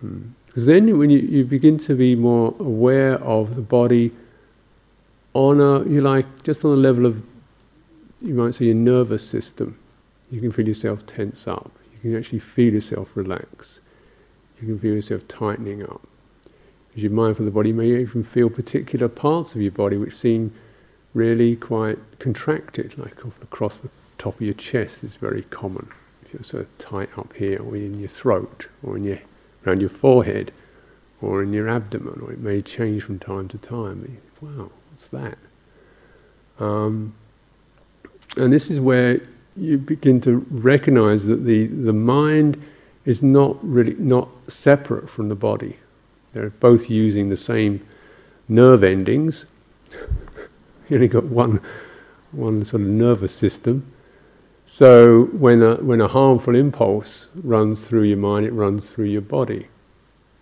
[0.00, 0.66] Because hmm.
[0.66, 4.12] then, when you, you begin to be more aware of the body
[5.34, 7.22] on a, you like, just on the level of,
[8.22, 9.78] you might say, your nervous system,
[10.30, 11.70] you can feel yourself tense up.
[11.92, 13.80] You can actually feel yourself relax.
[14.60, 16.06] You can feel yourself tightening up
[16.98, 19.96] as you're mindful of the body, you may even feel particular parts of your body
[19.96, 20.52] which seem
[21.14, 23.88] really quite contracted, like across the
[24.18, 25.88] top of your chest is very common.
[26.24, 29.18] If you're sort of tight up here, or in your throat, or in your
[29.64, 30.52] around your forehead,
[31.22, 34.18] or in your abdomen, or it may change from time to time.
[34.40, 35.38] Wow, what's that?
[36.58, 37.14] Um,
[38.36, 39.20] and this is where
[39.56, 42.62] you begin to recognize that the, the mind
[43.04, 45.76] is not really not separate from the body
[46.32, 47.84] They're both using the same
[48.48, 49.46] nerve endings.
[50.88, 51.60] you only got one,
[52.32, 53.84] one sort of nervous system.
[54.70, 59.22] So when a, when a harmful impulse runs through your mind, it runs through your
[59.22, 59.66] body.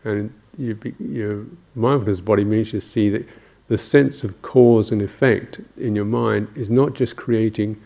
[0.03, 3.25] And you your mindfulness body means you see that
[3.69, 7.81] the sense of cause and effect in your mind is not just creating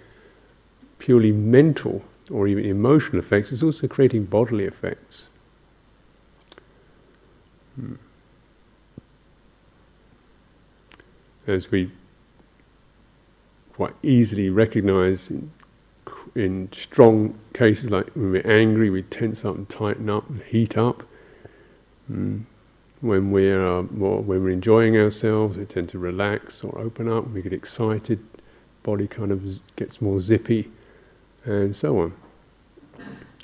[0.99, 5.29] purely mental or even emotional effects, it's also creating bodily effects.
[7.77, 7.95] Hmm.
[11.47, 11.91] As we
[13.75, 15.31] quite easily recognize
[16.35, 20.77] in, strong cases like when we're angry, we tense up and tighten up and heat
[20.77, 21.03] up.
[22.11, 22.45] Mm.
[23.01, 27.29] When we're uh, more, when we're enjoying ourselves, we tend to relax or open up.
[27.31, 28.19] We get excited,
[28.83, 29.43] body kind of
[29.77, 30.71] gets more zippy,
[31.45, 32.13] and so on.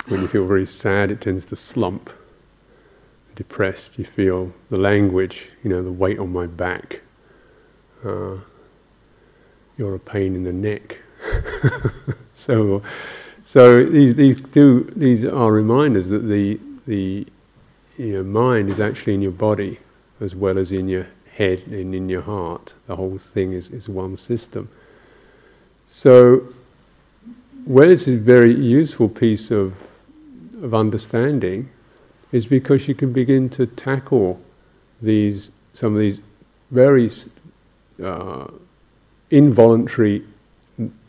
[0.09, 2.11] When you feel very sad, it tends to slump.
[3.35, 7.01] Depressed, you feel the language, you know, the weight on my back.
[8.05, 8.37] Uh,
[9.77, 10.99] you're a pain in the neck.
[12.37, 12.83] so,
[13.44, 17.27] so these these do these are reminders that the the
[17.96, 19.79] your mind is actually in your body
[20.20, 22.75] as well as in your head and in your heart.
[22.87, 24.68] The whole thing is, is one system.
[25.87, 26.53] So,
[27.64, 29.75] where this is a very useful piece of,
[30.62, 31.68] of understanding
[32.33, 34.40] is because you can begin to tackle
[35.03, 36.20] these some of these
[36.70, 37.11] very
[38.03, 38.46] uh,
[39.31, 40.25] involuntary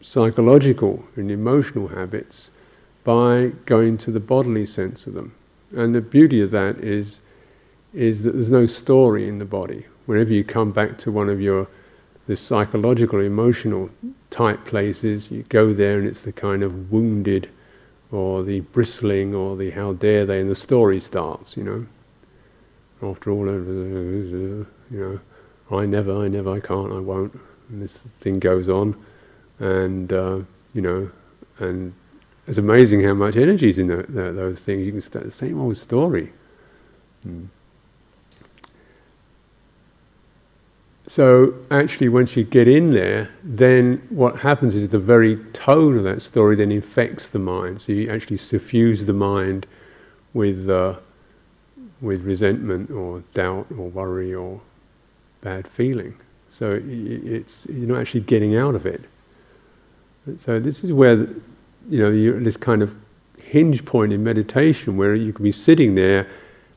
[0.01, 2.51] psychological and emotional habits
[3.03, 5.33] by going to the bodily sense of them.
[5.75, 7.21] And the beauty of that is,
[7.93, 9.85] is that there's no story in the body.
[10.05, 11.67] Whenever you come back to one of your
[12.27, 13.89] the psychological, emotional
[14.29, 17.49] type places, you go there and it's the kind of wounded
[18.11, 21.85] or the bristling or the how dare they, and the story starts, you know.
[23.01, 25.19] After all, uh, you know,
[25.71, 27.37] I never, I never, I can't, I won't,
[27.69, 28.95] and this thing goes on,
[29.59, 30.39] and uh,
[30.73, 31.09] you know,
[31.59, 31.93] and
[32.47, 34.85] it's amazing how much energy is in the, the, those things.
[34.85, 36.31] You can start the same old story.
[37.27, 37.47] Mm.
[41.07, 46.03] So actually, once you get in there, then what happens is the very tone of
[46.03, 47.81] that story then infects the mind.
[47.81, 49.65] So you actually suffuse the mind
[50.33, 50.95] with uh,
[52.01, 54.59] with resentment or doubt or worry or
[55.41, 56.13] bad feeling.
[56.49, 59.01] So it's you're not actually getting out of it.
[60.37, 61.15] So this is where
[61.89, 62.93] you know, you're this kind of
[63.37, 66.27] hinge point in meditation where you can be sitting there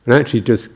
[0.05, 0.69] and actually just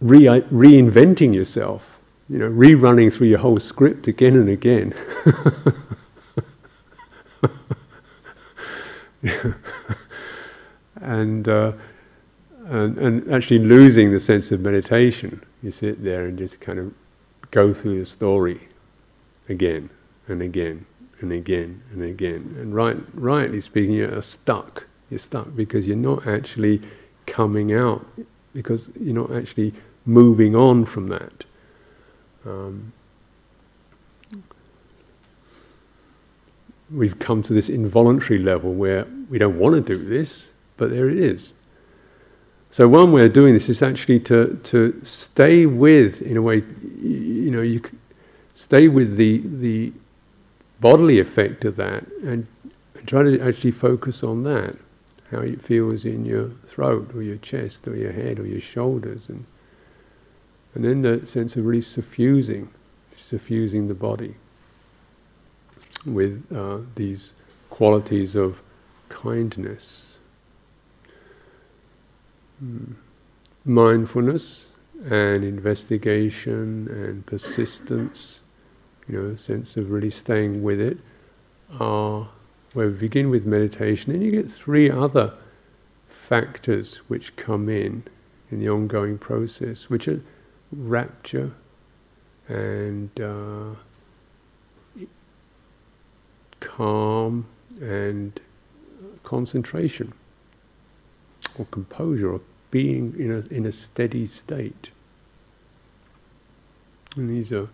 [0.00, 1.82] re- reinventing yourself,
[2.28, 4.94] you know, rerunning through your whole script again and again.
[11.00, 11.72] and, uh,
[12.66, 15.42] and, and actually losing the sense of meditation.
[15.62, 16.94] You sit there and just kind of
[17.50, 18.60] go through the story
[19.48, 19.90] again
[20.28, 20.84] and again
[21.20, 22.56] and again and again.
[22.60, 24.84] And right, rightly speaking, you're stuck.
[25.10, 26.82] You're stuck because you're not actually
[27.26, 28.04] coming out,
[28.54, 29.72] because you're not actually
[30.04, 31.44] moving on from that.
[32.44, 32.92] Um,
[36.90, 41.08] we've come to this involuntary level where we don't want to do this, but there
[41.08, 41.52] it is.
[42.70, 46.62] So one way of doing this is actually to to stay with, in a way,
[47.00, 47.80] you know, you
[48.54, 49.92] stay with the the
[50.80, 52.46] bodily effect of that and,
[52.94, 54.76] and try to actually focus on that
[55.30, 59.28] how it feels in your throat or your chest or your head or your shoulders
[59.28, 59.44] and
[60.74, 62.68] and then the sense of really suffusing
[63.20, 64.34] suffusing the body
[66.04, 67.32] with uh, these
[67.70, 68.60] qualities of
[69.08, 70.18] kindness
[72.60, 72.92] hmm.
[73.64, 74.66] mindfulness
[75.10, 78.40] and investigation and persistence
[79.08, 80.98] you know, a sense of really staying with it,
[81.78, 82.28] are
[82.72, 84.12] where we begin with meditation.
[84.12, 85.32] Then you get three other
[86.28, 88.02] factors which come in
[88.50, 90.20] in the ongoing process, which are
[90.72, 91.50] rapture
[92.48, 93.74] and uh,
[96.60, 97.46] calm
[97.80, 98.38] and
[99.22, 100.12] concentration
[101.58, 102.40] or composure or
[102.70, 104.90] being in a in a steady state.
[107.16, 107.68] And these are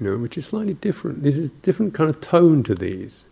[0.00, 1.22] you know, which is slightly different.
[1.22, 3.24] There's a different kind of tone to these.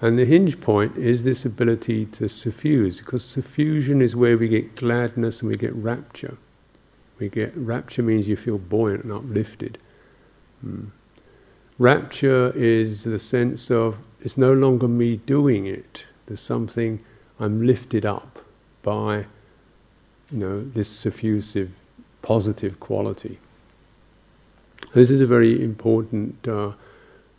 [0.00, 4.76] And the hinge point is this ability to suffuse, because suffusion is where we get
[4.76, 6.36] gladness and we get rapture.
[7.18, 9.76] We get rapture means you feel buoyant and uplifted.
[10.60, 10.84] Hmm.
[11.78, 16.04] Rapture is the sense of it's no longer me doing it.
[16.26, 17.00] There's something
[17.40, 18.38] I'm lifted up
[18.82, 19.26] by
[20.30, 21.70] you know, this suffusive,
[22.22, 23.38] positive quality.
[24.94, 26.72] This is a very important uh,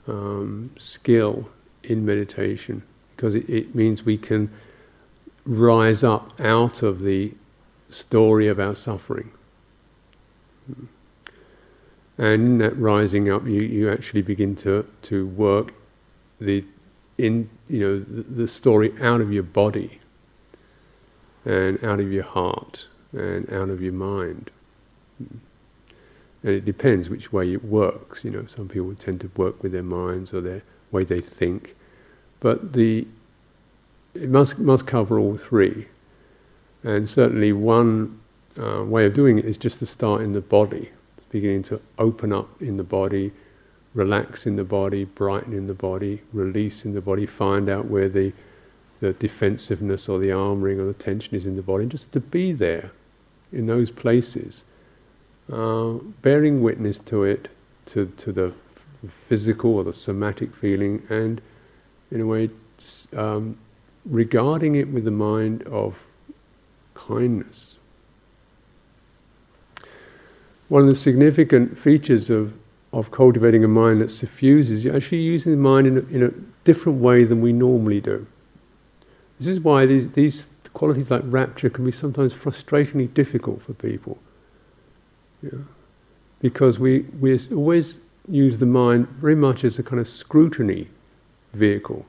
[0.07, 1.49] um, skill
[1.83, 2.83] in meditation
[3.15, 4.49] because it, it means we can
[5.45, 7.33] rise up out of the
[7.89, 9.31] story of our suffering.
[12.17, 15.73] And in that rising up, you, you actually begin to, to work
[16.39, 16.63] the
[17.19, 19.99] in you know the, the story out of your body
[21.45, 24.49] and out of your heart and out of your mind.
[26.43, 28.23] And it depends which way it works.
[28.23, 30.61] You know, some people tend to work with their minds or their
[30.91, 31.75] way they think,
[32.39, 33.05] but the
[34.13, 35.87] it must must cover all three.
[36.83, 38.19] And certainly, one
[38.57, 40.89] uh, way of doing it is just to start in the body,
[41.29, 43.31] beginning to open up in the body,
[43.93, 48.09] relax in the body, brighten in the body, release in the body, find out where
[48.09, 48.31] the
[49.01, 52.19] the defensiveness or the armoring or the tension is in the body, and just to
[52.19, 52.91] be there
[53.53, 54.63] in those places,
[55.51, 57.47] uh, bearing witness to it,
[57.87, 58.53] to, to the
[59.27, 61.41] physical or the somatic feeling, and
[62.11, 62.49] in a way,
[63.15, 63.57] um,
[64.05, 65.95] regarding it with the mind of
[66.95, 67.77] kindness.
[70.69, 72.53] One of the significant features of,
[72.93, 76.31] of cultivating a mind that suffuses, you're actually using the mind in a, in a
[76.63, 78.25] different way than we normally do.
[79.39, 84.19] This is why these, these qualities like rapture can be sometimes frustratingly difficult for people.
[85.41, 85.59] Yeah.
[86.41, 87.97] Because we, we always
[88.29, 90.87] use the mind very much as a kind of scrutiny
[91.53, 92.05] vehicle,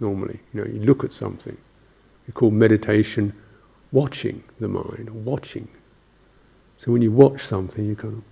[0.00, 0.40] normally.
[0.52, 1.56] You know, you look at something.
[2.26, 3.32] We call meditation
[3.92, 5.68] watching the mind, watching.
[6.78, 8.22] So when you watch something, you kind of,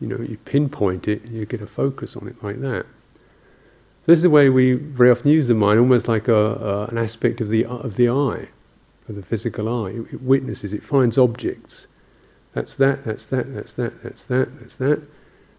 [0.00, 2.84] you know, you pinpoint it, and you get a focus on it like that.
[2.84, 6.98] So this is the way we very often use the mind, almost like a, an
[6.98, 8.48] aspect of the of the eye,
[9.08, 9.90] of the physical eye.
[9.90, 11.86] It, it witnesses, it finds objects.
[12.54, 15.00] That's that, that's that, that's that, that's that, that's that,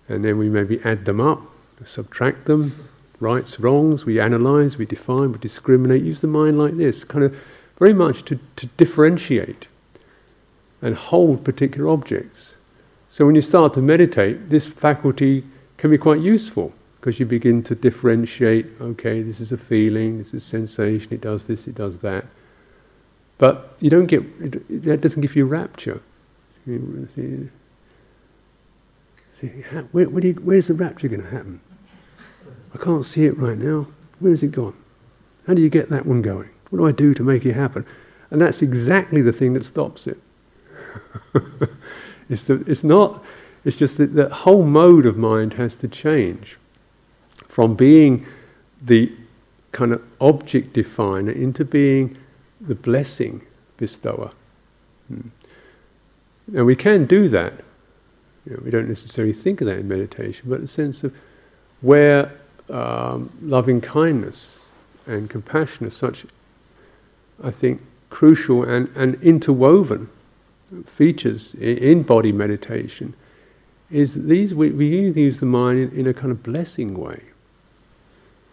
[0.10, 1.42] and then we maybe add them up,
[1.86, 2.88] subtract them,
[3.20, 4.06] rights, wrongs.
[4.06, 6.04] We analyze, we define, we discriminate.
[6.04, 7.36] Use the mind like this, kind of
[7.80, 9.68] very much to, to differentiate
[10.82, 12.56] and hold particular objects.
[13.10, 15.44] So when you start to meditate, this faculty
[15.78, 20.34] can be quite useful because you begin to differentiate okay, this is a feeling, this
[20.34, 22.26] is sensation, it does this, it does that.
[23.38, 24.24] But you don't get,
[24.84, 26.02] that doesn't give you rapture.
[29.92, 31.60] Where, where you, where's the rapture going to happen?
[32.74, 33.88] I can't see it right now.
[34.20, 34.76] Where has it gone?
[35.48, 36.50] How do you get that one going?
[36.70, 37.86] What do I do to make it happen?
[38.32, 40.18] And that's exactly the thing that stops it.
[42.30, 43.24] it's, the, it's not,
[43.66, 46.58] it's just that the whole mode of mind has to change
[47.50, 48.26] from being
[48.84, 49.12] the
[49.72, 52.18] kind of object definer into being
[52.62, 53.42] the blessing
[53.78, 54.32] bestower.
[55.10, 55.28] Hmm.
[56.48, 57.54] And we can do that.
[58.46, 61.14] You know, we don't necessarily think of that in meditation, but the sense of
[61.82, 62.32] where
[62.70, 64.66] um, loving kindness
[65.08, 66.26] and compassion are such,
[67.44, 70.10] I think, crucial and, and interwoven
[70.98, 73.14] features in, in body meditation,
[73.92, 77.22] is these we, we use the mind in, in a kind of blessing way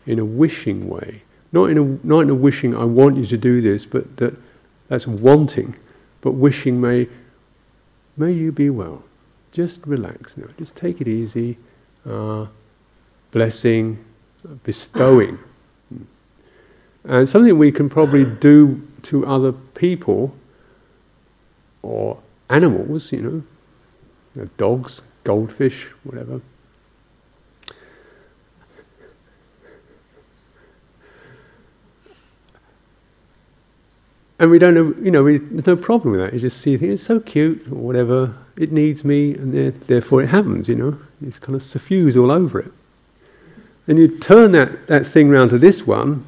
[0.06, 1.22] in a wishing way.
[1.52, 4.34] Not in a, not in a wishing, I want you to do this, but that
[4.88, 5.74] that's wanting.
[6.20, 7.08] But wishing may,
[8.16, 9.02] may you be well.
[9.52, 10.46] Just relax now.
[10.58, 11.58] Just take it easy.
[12.06, 12.46] Uh,
[13.30, 14.02] blessing,
[14.62, 15.38] bestowing.
[17.04, 20.34] And something we can probably do to other people
[21.82, 22.18] or
[22.50, 23.44] animals, you
[24.36, 26.40] know, dogs, goldfish, whatever.
[34.40, 36.32] And we don't know, you know, we, there's no problem with that.
[36.32, 40.22] You just see things, it's so cute, or whatever, it needs me, and there, therefore
[40.22, 40.98] it happens, you know.
[41.26, 42.72] It's kind of suffuse all over it.
[43.86, 46.24] And you turn that, that thing round to this one,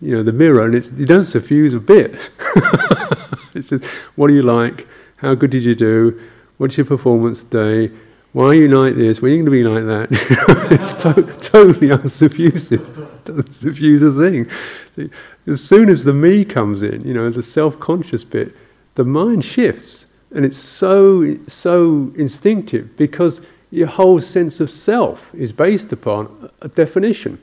[0.00, 2.14] you know, the mirror, and it's, you don't suffuse a bit.
[3.54, 3.82] it says,
[4.14, 4.86] what do you like?
[5.16, 6.22] How good did you do?
[6.58, 7.92] What's your performance today?
[8.32, 9.20] Why are you like this?
[9.20, 10.70] When are you going to be like that?
[10.70, 13.08] it's to- totally unsuffusive.
[13.24, 15.10] Doesn't suffuse a thing.
[15.46, 18.54] As soon as the me comes in, you know, the self-conscious bit,
[18.96, 23.40] the mind shifts, and it's so so instinctive because
[23.70, 27.38] your whole sense of self is based upon a definition,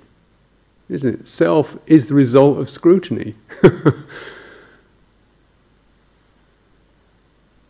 [0.90, 1.28] isn't it?
[1.28, 3.36] Self is the result of scrutiny.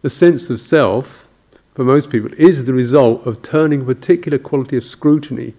[0.01, 1.25] the sense of self,
[1.75, 5.53] for most people, is the result of turning a particular quality of scrutiny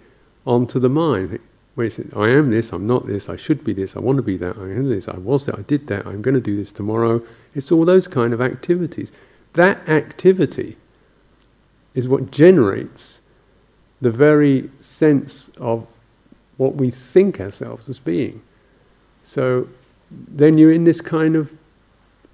[0.47, 1.39] onto the mind
[1.75, 4.17] where he says, I am this, I'm not this, I should be this, I want
[4.17, 6.41] to be that, I am this, I was that, I did that, I'm going to
[6.41, 7.21] do this tomorrow.
[7.55, 9.13] It's all those kind of activities.
[9.55, 10.77] that activity
[11.95, 13.21] is what generates
[14.01, 15.87] the very sense of
[16.57, 18.41] what we think ourselves as being.
[19.25, 19.67] So
[20.11, 21.51] then you're in this kind of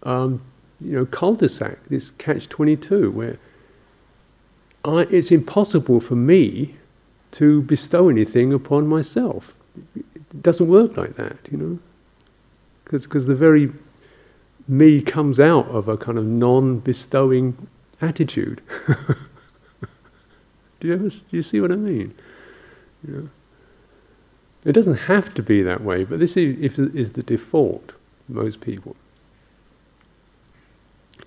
[0.02, 0.40] um,
[0.80, 3.38] you know cul-de-sac, this catch-22, where
[4.84, 6.74] I, it's impossible for me
[7.32, 9.52] to bestow anything upon myself.
[9.94, 11.78] It doesn't work like that, you know,
[12.84, 13.70] because the very
[14.68, 17.56] me comes out of a kind of non-bestowing
[18.00, 18.62] attitude.
[20.80, 22.14] do you ever do you see what I mean?
[23.06, 23.28] You know?
[24.64, 27.92] It doesn't have to be that way, but this is, is the default
[28.28, 28.94] most people.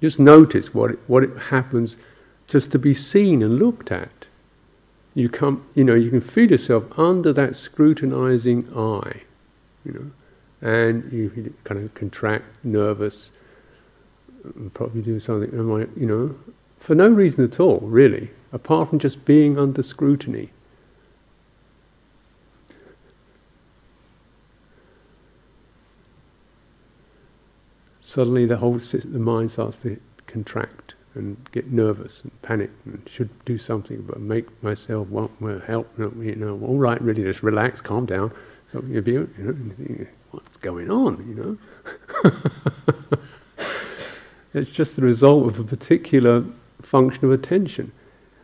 [0.02, 1.96] Just notice what it, what it happens
[2.48, 4.28] just to be seen and looked at.
[5.16, 9.22] You come, you know, you can feel yourself under that scrutinizing eye,
[9.86, 10.12] you know,
[10.68, 13.30] and you kind of contract, nervous,
[14.74, 15.52] probably do something,
[15.96, 16.36] you know,
[16.80, 20.50] for no reason at all, really, apart from just being under scrutiny.
[28.14, 33.30] suddenly the whole the mind starts to contract and get nervous and panic and should
[33.46, 37.82] do something but make myself want well, help you know all right really just relax
[37.82, 38.32] calm down
[38.72, 41.58] something about you know what's going on you know?
[44.56, 46.46] It's just the result of a particular
[46.84, 47.92] function of attention.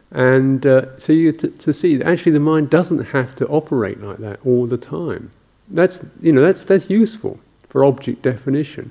[0.10, 4.02] And uh, so you t- to see that actually the mind doesn't have to operate
[4.02, 5.32] like that all the time.
[5.70, 7.40] That's you know that's that's useful
[7.70, 8.90] for object definition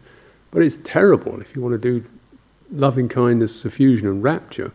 [0.51, 2.05] but it's terrible if you want to do
[2.71, 4.73] loving kindness, suffusion, and rapture.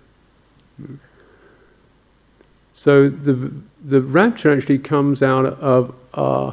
[2.74, 3.52] So the
[3.86, 6.52] the rapture actually comes out of, uh,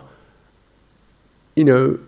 [1.56, 1.98] you know,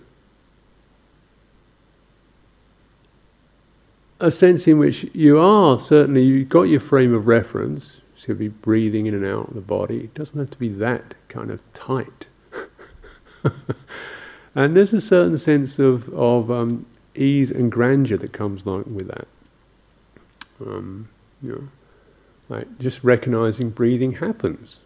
[4.20, 7.96] a sense in which you are certainly you've got your frame of reference.
[8.16, 10.04] So you'll be breathing in and out of the body.
[10.04, 12.26] It doesn't have to be that kind of tight.
[14.54, 19.08] and there's a certain sense of of um, ease and grandeur that comes along with
[19.08, 19.28] that.
[20.60, 21.08] Um,
[21.42, 21.68] you know,
[22.48, 24.78] like just recognizing breathing happens,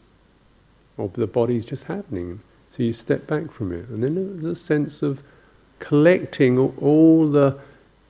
[0.96, 2.40] or the body's just happening.
[2.70, 5.22] So you step back from it, and then there's a sense of
[5.78, 7.58] collecting all the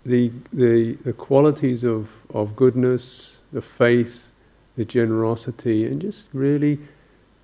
[0.04, 4.28] the the, the qualities of, of goodness, the faith,
[4.76, 6.78] the generosity, and just really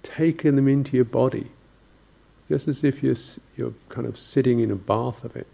[0.02, 1.50] taking them into your body,
[2.48, 3.16] just as if you're
[3.56, 5.46] you're kind of sitting in a bath of it.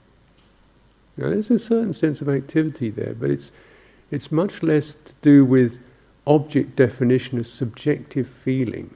[1.19, 3.51] Now, there's a certain sense of activity there, but it's,
[4.13, 5.77] it's much less to do with
[6.29, 8.95] object definition of subjective feeling.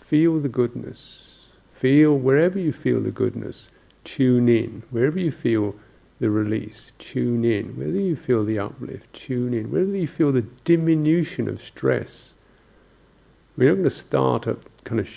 [0.00, 1.46] Feel the goodness.
[1.74, 3.70] Feel wherever you feel the goodness,
[4.02, 4.82] tune in.
[4.90, 5.76] Wherever you feel
[6.18, 7.76] the release, tune in.
[7.76, 9.70] Whether you feel the uplift, tune in.
[9.70, 12.34] Whether you feel the diminution of stress.
[13.56, 15.08] We're not going to start at kind of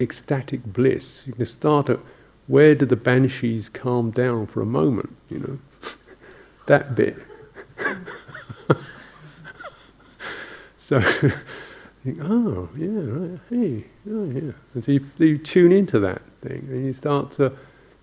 [0.00, 1.26] ecstatic bliss.
[1.26, 2.00] You can start at
[2.46, 5.14] where do the banshees calm down for a moment?
[5.30, 5.58] You know,
[6.66, 7.16] that bit.
[10.78, 11.00] so,
[12.04, 14.52] think, oh yeah, right, hey, oh yeah.
[14.74, 17.52] And so you, you tune into that thing, and you start to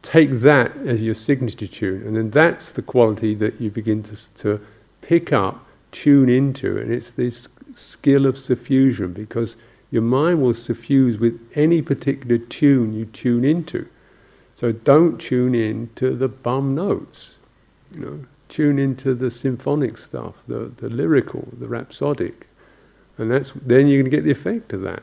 [0.01, 4.33] take that as your signature tune, and then that's the quality that you begin to
[4.35, 4.59] to
[5.01, 9.55] pick up, tune into, and it's this skill of suffusion because
[9.91, 13.87] your mind will suffuse with any particular tune you tune into.
[14.61, 17.33] So don't tune in to the bum notes.
[17.91, 22.45] You know, tune into the symphonic stuff, the, the lyrical, the rhapsodic.
[23.17, 25.01] And that's then you're going to get the effect of that.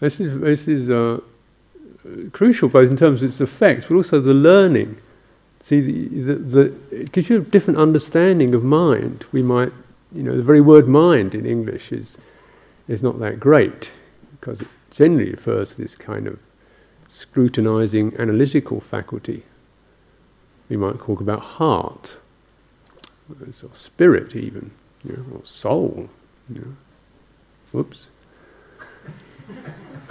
[0.00, 1.20] This is this is uh,
[2.32, 4.98] crucial both in terms of its effects, but also the learning.
[5.62, 9.24] See, the, the, the, it gives you a different understanding of mind.
[9.32, 9.72] We might,
[10.12, 12.18] you know, the very word mind in English is
[12.86, 13.90] is not that great
[14.32, 16.38] because it generally refers to this kind of
[17.08, 19.42] scrutinizing analytical faculty.
[20.68, 22.16] We might talk about heart,
[23.28, 24.70] or spirit even,
[25.04, 26.08] you know, or soul.
[26.48, 26.76] You know.
[27.72, 28.10] Whoops.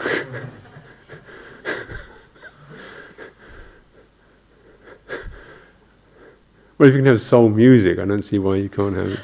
[6.78, 9.20] well, if you can have soul music, I don't see why you can't have.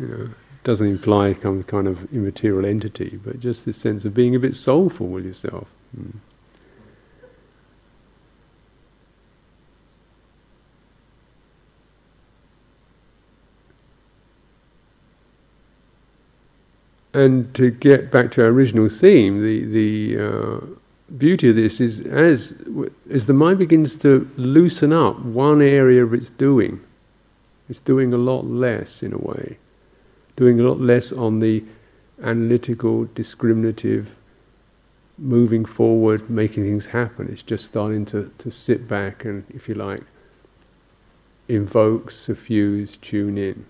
[0.00, 0.30] You know
[0.62, 4.54] doesn't imply some kind of immaterial entity, but just this sense of being a bit
[4.54, 5.68] soulful with yourself.
[5.98, 6.16] Mm.
[17.12, 20.60] And to get back to our original theme, the the uh,
[21.18, 22.54] beauty of this is as
[23.10, 26.80] as the mind begins to loosen up one area of its doing,
[27.68, 29.58] it's doing a lot less in a way,
[30.40, 31.62] doing a lot less on the
[32.22, 34.08] analytical, discriminative,
[35.18, 37.28] moving forward, making things happen.
[37.30, 40.02] It's just starting to, to sit back and, if you like,
[41.48, 43.66] invoke, suffuse, tune in.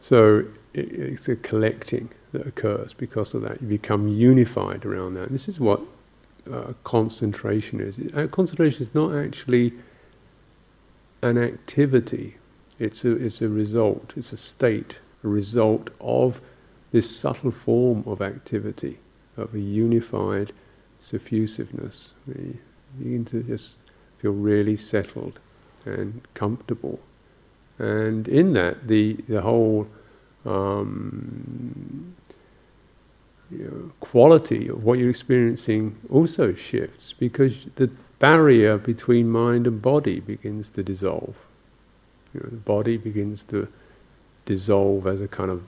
[0.00, 3.60] So it, it's a collecting that occurs because of that.
[3.60, 5.24] You become unified around that.
[5.24, 5.80] And this is what
[6.52, 7.98] uh, concentration is.
[8.14, 9.72] Uh, concentration is not actually
[11.22, 12.36] an activity.
[12.78, 14.12] It's a it's a result.
[14.16, 14.94] It's a state,
[15.24, 16.40] a result of
[16.92, 18.98] this subtle form of activity,
[19.36, 20.52] of a unified
[21.00, 22.12] suffusiveness.
[22.26, 22.58] You
[22.98, 23.76] begin to just
[24.18, 25.38] feel really settled
[25.84, 27.00] and comfortable,
[27.78, 29.86] and in that the the whole
[30.44, 32.14] um,
[33.50, 39.80] you know, quality of what you're experiencing also shifts because the barrier between mind and
[39.80, 41.34] body begins to dissolve.
[42.34, 43.66] You know, the body begins to
[44.44, 45.62] dissolve as a kind of,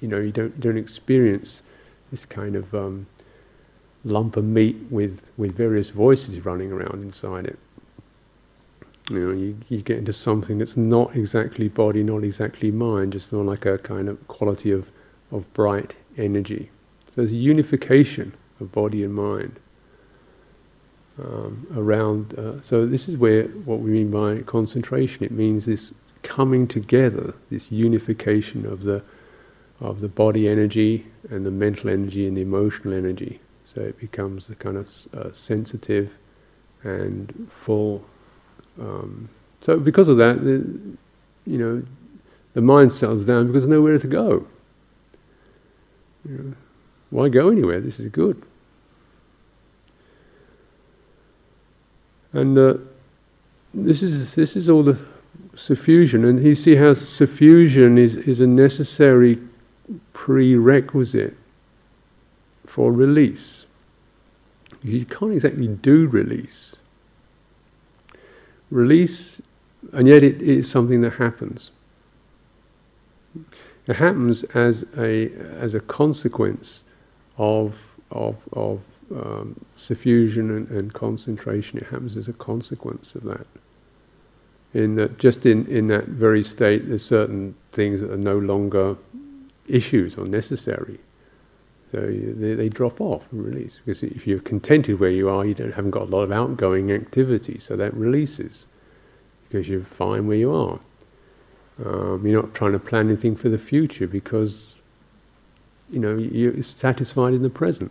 [0.00, 1.62] you know, you don't don't experience
[2.10, 3.06] this kind of um,
[4.04, 7.58] lump of meat with with various voices running around inside it.
[9.10, 13.32] You know, you, you get into something that's not exactly body, not exactly mind, just
[13.32, 14.88] more like a kind of quality of,
[15.32, 16.70] of bright energy.
[17.16, 19.58] There's a unification of body and mind
[21.18, 22.38] um, around.
[22.38, 25.24] Uh, so this is where what we mean by concentration.
[25.24, 25.92] It means this
[26.22, 29.02] coming together, this unification of the
[29.80, 33.40] of the body energy and the mental energy and the emotional energy.
[33.64, 36.12] So it becomes a kind of uh, sensitive
[36.82, 38.04] and full
[38.78, 39.28] um,
[39.62, 40.66] so because of that, the,
[41.46, 41.82] you know,
[42.54, 44.46] the mind settles down because there's nowhere to go.
[46.28, 46.54] You know,
[47.10, 47.80] why go anywhere?
[47.80, 48.42] This is good.
[52.32, 52.74] And uh,
[53.74, 54.98] this is this is all the
[55.54, 59.38] suffusion, and you see how suffusion is, is a necessary
[60.12, 61.36] prerequisite
[62.66, 63.66] for release.
[64.82, 66.76] You can't exactly do release
[68.70, 69.42] release,
[69.92, 71.70] and yet it is something that happens.
[73.86, 76.84] It happens as a as a consequence
[77.40, 77.74] of
[78.10, 78.80] of of
[79.12, 81.78] um, suffusion and, and, concentration.
[81.78, 83.46] It happens as a consequence of that.
[84.74, 88.96] In that, just in in that very state, there's certain things that are no longer
[89.66, 91.00] issues or necessary.
[91.92, 93.80] So they, they drop off and release.
[93.84, 96.92] Because if you're contented where you are, you don't haven't got a lot of outgoing
[96.92, 98.66] activity, so that releases
[99.48, 100.78] because you're fine where you are.
[101.84, 104.74] Um, you're not trying to plan anything for the future because
[105.90, 107.90] you know you're satisfied in the present.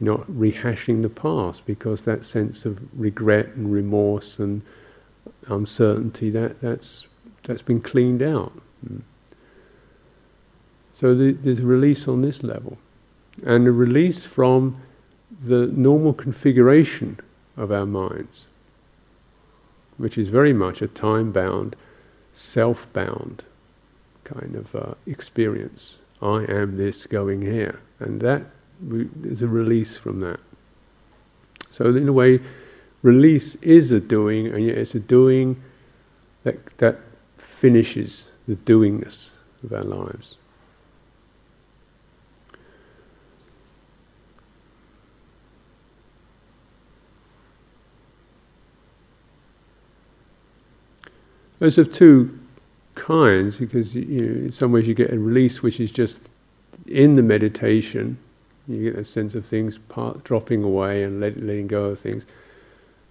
[0.00, 4.62] You're not rehashing the past because that sense of regret and remorse and
[5.48, 7.06] uncertainty that that's
[7.44, 8.52] that's been cleaned out.
[8.86, 8.98] Hmm.
[10.96, 12.76] So the, there's a release on this level
[13.44, 14.80] and a release from
[15.44, 17.18] the normal configuration
[17.56, 18.46] of our minds,
[19.96, 21.76] which is very much a time bound,
[22.32, 23.44] self bound
[24.24, 25.96] kind of uh, experience.
[26.20, 27.80] I am this going here.
[28.00, 28.42] And that
[29.24, 30.40] is a release from that.
[31.70, 32.40] So, in a way,
[33.02, 35.60] release is a doing, and yet it's a doing
[36.44, 36.98] that, that
[37.36, 39.30] finishes the doingness
[39.62, 40.36] of our lives.
[51.58, 52.37] Those of two
[52.98, 56.20] kinds, because you know, in some ways you get a release which is just
[56.86, 58.18] in the meditation.
[58.66, 62.26] You get a sense of things part, dropping away and let, letting go of things.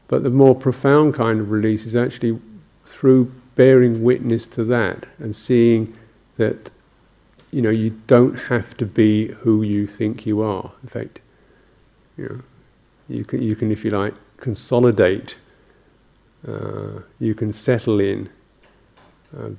[0.08, 2.40] But the more profound kind of release is actually
[2.86, 5.98] through bearing witness to that and seeing
[6.38, 6.70] that
[7.52, 10.72] you know you don't have to be who you think you are.
[10.84, 11.20] In fact,
[12.18, 12.42] you know,
[13.10, 15.36] you can you can if you like consolidate.
[16.48, 18.30] Uh, you can settle in
[19.38, 19.50] uh,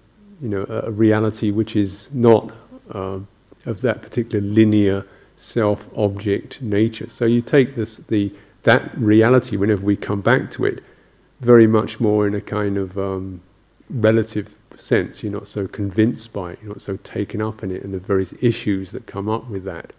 [0.41, 2.53] you know, a, reality which is not
[2.95, 3.19] uh,
[3.67, 5.05] of that particular linear
[5.37, 7.09] self-object nature.
[7.09, 8.33] So you take this, the
[8.65, 10.83] that reality whenever we come back to it,
[11.41, 13.41] very much more in a kind of um,
[13.89, 15.23] relative sense.
[15.23, 16.59] You're not so convinced by it.
[16.61, 19.65] You're not so taken up in it, and the various issues that come up with
[19.65, 19.93] that.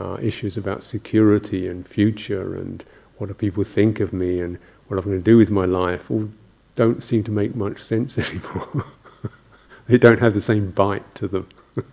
[0.00, 2.82] Uh, issues about security and future and
[3.18, 4.58] what do people think of me and
[4.88, 6.28] what I'm going to do with my life all
[6.76, 8.84] don't seem to make much sense anymore.
[9.88, 11.48] They don't have the same bite to them.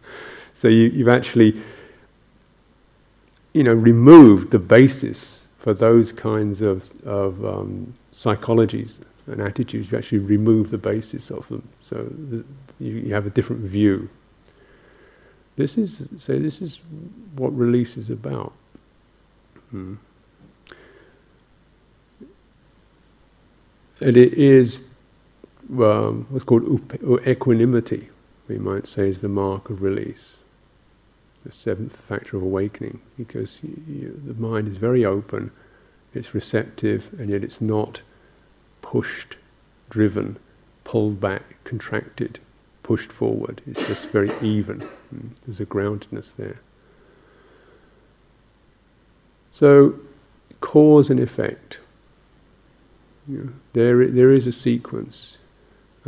[0.53, 1.61] so you, have actually
[3.53, 9.91] you know, removed the basis for those kinds of, of um, psychologies and attitudes.
[9.91, 12.09] You actually remove the basis of them, so
[12.79, 14.09] you, you have a different view.
[15.55, 16.39] This is so.
[16.39, 16.79] This is
[17.35, 18.53] what release is about.
[19.71, 19.95] Hmm.
[23.99, 24.83] And it is
[25.71, 26.63] um, what's called
[27.27, 28.09] equanimity,
[28.47, 30.37] we might say, is the mark of release.
[31.45, 35.51] The seventh factor of awakening, because you, you, the mind is very open,
[36.13, 38.01] it's receptive, and yet it's not
[38.81, 39.37] pushed,
[39.89, 40.37] driven,
[40.83, 42.39] pulled back, contracted,
[42.83, 43.61] pushed forward.
[43.67, 44.81] It's just very even.
[44.81, 45.27] Hmm.
[45.45, 46.59] There's a groundedness there.
[49.51, 49.95] So,
[50.61, 51.79] cause and effect.
[53.27, 55.37] You know, there, there is a sequence,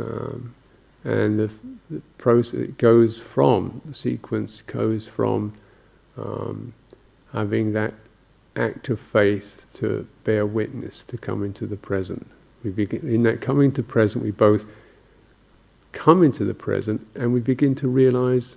[0.02, 0.54] um,
[1.04, 1.50] and the,
[1.90, 5.52] the, process it goes from the sequence goes from
[6.16, 6.72] um,
[7.32, 7.94] having that
[8.56, 12.26] act of faith to bear witness to come into the present.
[12.62, 14.24] We begin in that coming to present.
[14.24, 14.66] We both
[15.92, 18.56] come into the present, and we begin to realize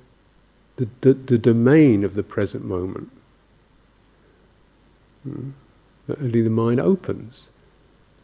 [0.77, 3.09] the, the, the domain of the present moment.
[5.23, 5.51] Hmm.
[6.21, 7.47] Only the mind opens.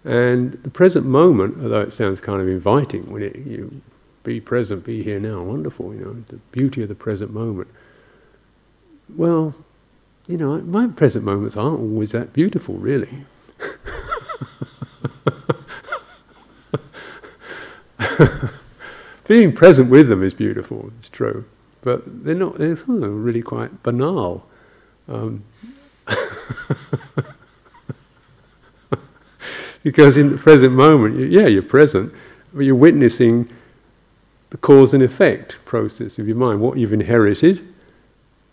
[0.03, 3.81] And the present moment, although it sounds kind of inviting when it, you
[4.23, 7.67] be present, be here now, wonderful, you know, the beauty of the present moment.
[9.15, 9.53] Well,
[10.27, 13.09] you know, my present moments aren't always that beautiful, really.
[19.27, 21.45] Being present with them is beautiful, it's true,
[21.81, 24.45] but they're not, they're really quite banal.
[25.07, 25.43] Um,
[29.83, 32.13] Because in the present moment, you, yeah, you're present,
[32.53, 33.49] but you're witnessing
[34.51, 37.73] the cause and effect process of your mind, what you've inherited,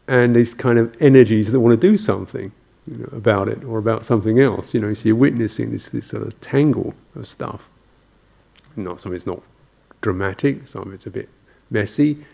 [0.07, 2.51] and these kind of energies that want to do something
[2.87, 4.72] you know, about it or about something else.
[4.72, 7.68] You know, so you're witnessing this, this sort of tangle of stuff.
[8.76, 9.43] Not some of it's not
[10.01, 11.29] dramatic, some of it's a bit
[11.70, 12.24] messy,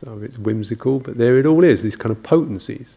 [0.00, 1.82] some of it's whimsical, but there it all is.
[1.82, 2.96] These kind of potencies.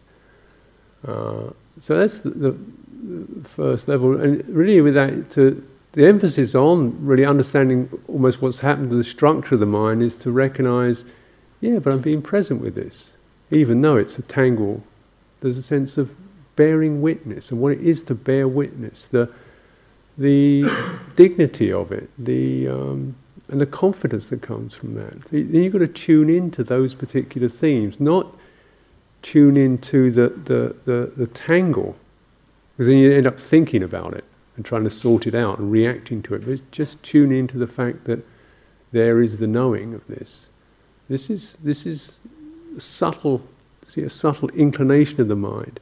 [1.06, 1.50] Uh,
[1.80, 2.56] so that's the, the,
[3.56, 8.90] first level, and really with that, to, the emphasis on really understanding almost what's happened
[8.90, 11.04] to the structure of the mind is to recognize,
[11.60, 13.10] yeah, but I'm being present with this,
[13.50, 14.82] even though it's a tangle.
[15.40, 16.14] There's a sense of
[16.54, 19.28] bearing witness and what it is to bear witness, the
[20.18, 20.70] the
[21.16, 23.14] dignity of it, the um,
[23.48, 25.24] and the confidence that comes from that.
[25.30, 28.32] Then you've got to tune into those particular themes, not
[29.22, 31.96] tune into the, the, the, the tangle,
[32.72, 34.24] because then you end up thinking about it
[34.56, 36.44] and trying to sort it out and reacting to it.
[36.46, 38.24] But just tune into the fact that
[38.92, 40.48] there is the knowing of this.
[41.08, 42.18] This is this is
[42.78, 43.42] subtle,
[43.86, 45.80] see a subtle inclination of the mind.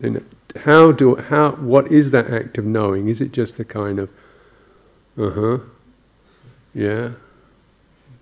[0.00, 0.24] And
[0.56, 3.08] how do how what is that act of knowing?
[3.08, 4.08] Is it just a kind of
[5.18, 5.58] uh huh,
[6.74, 7.10] yeah,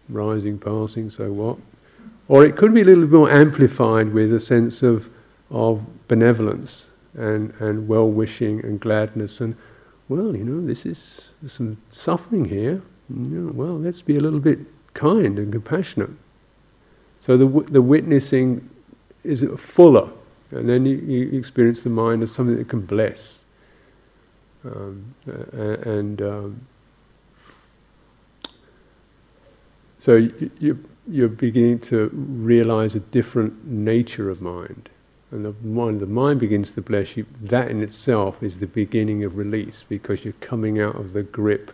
[0.09, 1.59] rising, passing, so what?
[2.29, 5.09] Or it could be a little bit more amplified with a sense of,
[5.51, 9.55] of benevolence and, and well wishing and gladness and,
[10.09, 12.83] well, you know, this is some suffering here.
[13.11, 14.59] You know, well, let's be a little bit
[14.95, 16.11] kind and compassionate.
[17.21, 18.69] So the, the witnessing
[19.25, 20.09] is fuller,
[20.53, 23.45] and then you, you experience the mind as something that can bless.
[24.65, 25.15] Um,
[25.57, 26.67] and um,
[29.99, 34.89] so you, you you're beginning to realize a different nature of mind.
[35.31, 37.27] And the mind, the mind begins to bless you.
[37.41, 41.73] That in itself is the beginning of release because you're coming out of the grip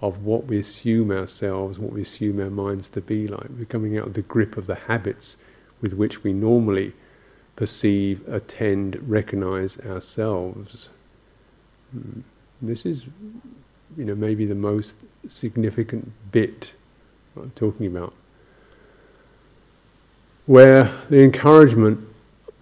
[0.00, 3.46] of what we assume ourselves, what we assume our minds to be like.
[3.56, 5.36] We're coming out of the grip of the habits
[5.80, 6.92] with which we normally
[7.56, 10.88] perceive, attend, recognize ourselves.
[11.92, 12.20] Hmm.
[12.62, 13.04] This is,
[13.96, 14.96] you know, maybe the most
[15.28, 16.72] significant bit
[17.36, 18.12] I'm talking about
[20.46, 21.98] where the encouragement,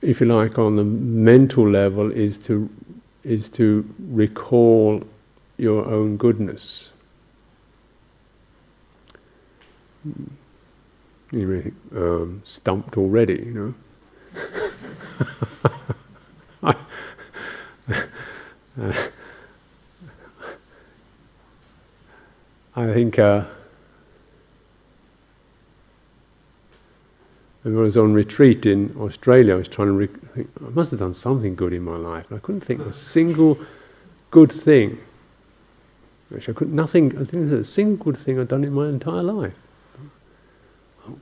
[0.00, 2.68] if you like, on the mental level is to
[3.24, 5.02] is to recall
[5.58, 6.90] your own goodness.
[11.32, 13.74] You really um, stumped already, you know.
[22.76, 23.18] I think.
[23.18, 23.44] Uh,
[27.62, 29.92] when I was on retreat in Australia, I was trying to.
[29.94, 32.26] Rec- I must have done something good in my life.
[32.32, 33.58] I couldn't think of a single
[34.30, 34.98] good thing.
[36.30, 37.16] Which I could nothing.
[37.18, 39.54] I think there's a single good thing I've done in my entire life.
[41.06, 41.18] Oh,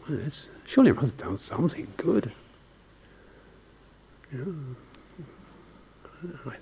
[0.66, 2.32] surely I must have done something good.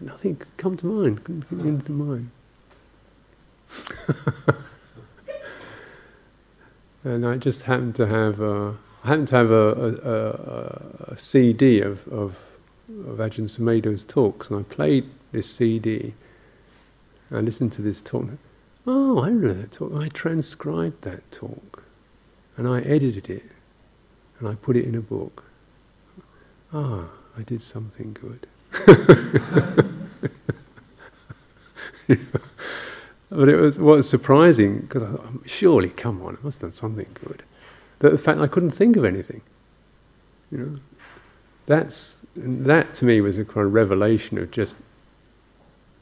[0.01, 2.31] Nothing could come to mind, couldn't come into mind.
[7.05, 8.77] and I just happened to have a,
[9.07, 12.35] I happened to have a, a, a, a CD of, of,
[13.07, 16.13] of Ajahn Sumedho's talks, and I played this CD.
[17.31, 18.25] I listened to this talk.
[18.85, 19.93] Oh, I remember that talk.
[19.95, 21.85] I transcribed that talk,
[22.57, 23.45] and I edited it,
[24.41, 25.45] and I put it in a book.
[26.73, 28.45] Ah, I did something good.
[33.31, 35.05] but it was what was surprising because
[35.45, 37.45] surely, come on, I must have done something good.
[38.01, 39.41] That the fact I couldn't think of anything,
[40.51, 40.79] you know,
[41.67, 44.77] that's that to me was a kind of revelation of just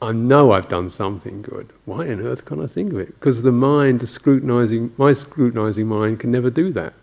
[0.01, 1.71] I know I've done something good.
[1.85, 3.07] Why on earth can't I think of it?
[3.07, 6.93] Because the mind, the scrutinizing, my scrutinizing mind can never do that.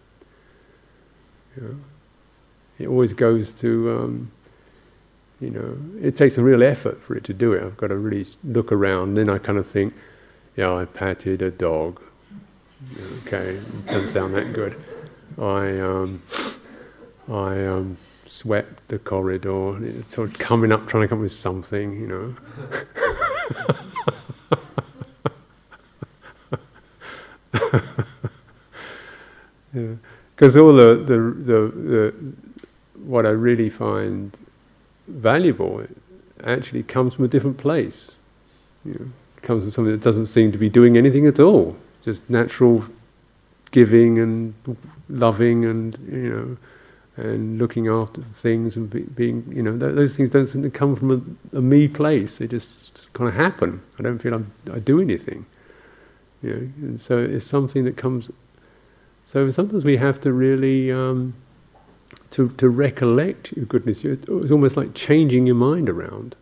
[1.56, 1.76] You know?
[2.78, 4.30] It always goes to, um,
[5.40, 7.62] you know, it takes a real effort for it to do it.
[7.62, 9.14] I've got to really look around.
[9.14, 9.94] Then I kind of think,
[10.56, 12.00] yeah, I patted a dog.
[13.26, 14.82] Okay, doesn't sound that good.
[15.38, 16.22] I, um,
[17.28, 19.78] I um, swept the corridor.
[20.08, 22.34] Sort of coming up, trying to come up with something, you know.
[29.72, 32.14] Because all the, the, the, the
[33.04, 34.36] what I really find
[35.08, 35.86] valuable
[36.44, 38.10] actually comes from a different place.
[38.84, 41.76] You know, it comes from something that doesn't seem to be doing anything at all,
[42.02, 42.84] just natural
[43.70, 44.54] giving and
[45.08, 46.56] loving and you know
[47.24, 50.70] and looking after things and be, being you know th- those things don't seem to
[50.70, 51.10] come from
[51.52, 52.38] a, a, me place.
[52.38, 53.82] They just kind of happen.
[53.98, 55.44] I don't feel I'm, I do anything.
[56.42, 58.30] You know, and so it's something that comes.
[59.26, 60.90] So sometimes we have to really.
[60.92, 61.34] Um,
[62.32, 64.04] to, to recollect your goodness.
[64.04, 66.34] It's almost like changing your mind around.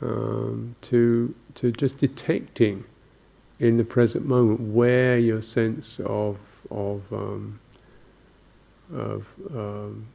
[0.00, 2.84] Um, to to just detecting
[3.62, 6.36] in the present moment where your sense of
[6.70, 7.58] of um,
[8.92, 10.06] of um,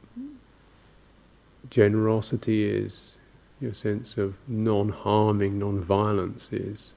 [1.70, 3.14] generosity is,
[3.60, 6.92] your sense of non-harming, non-violence is.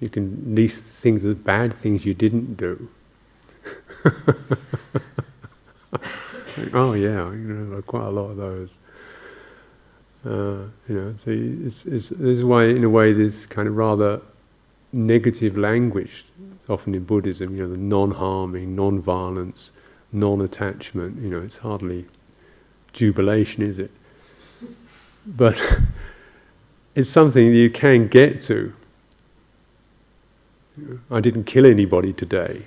[0.00, 2.88] You can least think of the bad things you didn't do.
[6.74, 8.70] oh yeah, you know, quite a lot of those.
[10.24, 13.76] Uh, you know, so it's, it's, this is why, in a way, this kind of
[13.76, 14.20] rather
[14.94, 16.24] negative language,
[16.68, 19.72] often in Buddhism, you know, the non-harming, non-violence,
[20.12, 21.20] non-attachment.
[21.20, 22.06] You know, it's hardly
[22.92, 23.90] jubilation, is it?
[25.26, 25.60] But
[26.94, 28.72] it's something you can get to.
[31.10, 32.66] I didn't kill anybody today.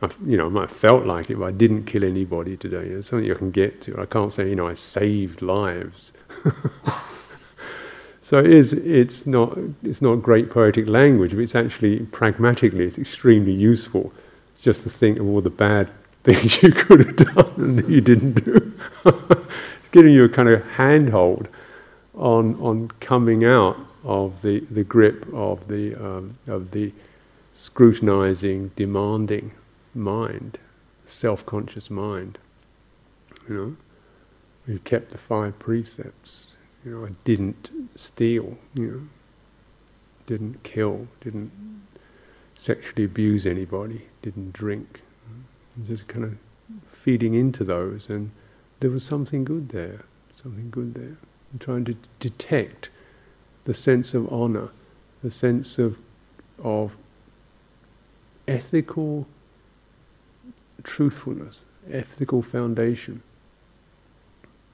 [0.00, 2.86] I, you know, I might have felt like it, but I didn't kill anybody today.
[2.86, 4.00] It's something you can get to.
[4.00, 6.12] I can't say, you know, I saved lives.
[8.28, 8.74] so it is.
[8.74, 9.56] It's not.
[9.82, 14.12] It's not great poetic language, but it's actually pragmatically, it's extremely useful.
[14.52, 15.90] It's just to think of all the bad
[16.24, 18.72] things you could have done and that you didn't do.
[19.06, 21.48] it's giving you a kind of handhold
[22.16, 26.92] on on coming out of the, the grip of the um, of the
[27.54, 29.50] scrutinizing, demanding
[29.94, 30.58] mind,
[31.06, 32.36] self-conscious mind.
[33.48, 33.76] You know,
[34.66, 36.52] we kept the five precepts.
[36.88, 38.56] You know, I didn't steal.
[38.72, 39.00] You know,
[40.24, 41.52] didn't kill, didn't
[42.54, 45.02] sexually abuse anybody, didn't drink.
[45.86, 46.38] Just kind of
[46.90, 48.30] feeding into those, and
[48.80, 50.06] there was something good there.
[50.34, 51.18] Something good there.
[51.52, 52.88] I'm trying to detect
[53.64, 54.70] the sense of honor,
[55.22, 55.98] the sense of
[56.64, 56.96] of
[58.46, 59.26] ethical
[60.84, 63.22] truthfulness, ethical foundation.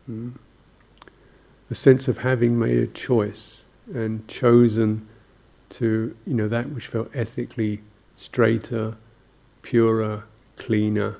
[0.07, 0.31] Hmm?
[1.75, 5.09] A sense of having made a choice and chosen
[5.71, 7.81] to, you know, that which felt ethically
[8.15, 8.95] straighter,
[9.63, 10.23] purer,
[10.57, 11.17] cleaner,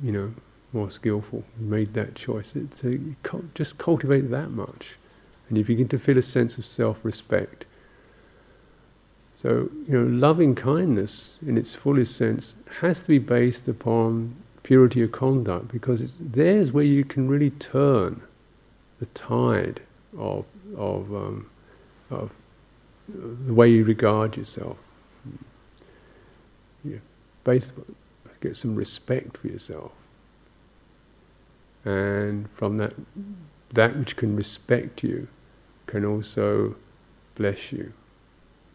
[0.00, 0.32] you know,
[0.72, 1.42] more skillful.
[1.58, 2.54] Made that choice.
[2.54, 3.00] It's a,
[3.56, 4.96] just cultivate that much,
[5.48, 7.64] and you begin to feel a sense of self-respect
[9.34, 15.02] so, you know, loving kindness in its fullest sense has to be based upon purity
[15.02, 18.20] of conduct because there's where you can really turn
[18.98, 19.80] the tide
[20.18, 20.44] of
[20.76, 21.50] of um,
[22.10, 22.30] of
[23.08, 24.76] the way you regard yourself.
[26.84, 27.00] You
[27.44, 27.72] base,
[28.40, 29.92] get some respect for yourself,
[31.84, 32.94] and from that,
[33.72, 35.26] that which can respect you
[35.86, 36.76] can also
[37.34, 37.92] bless you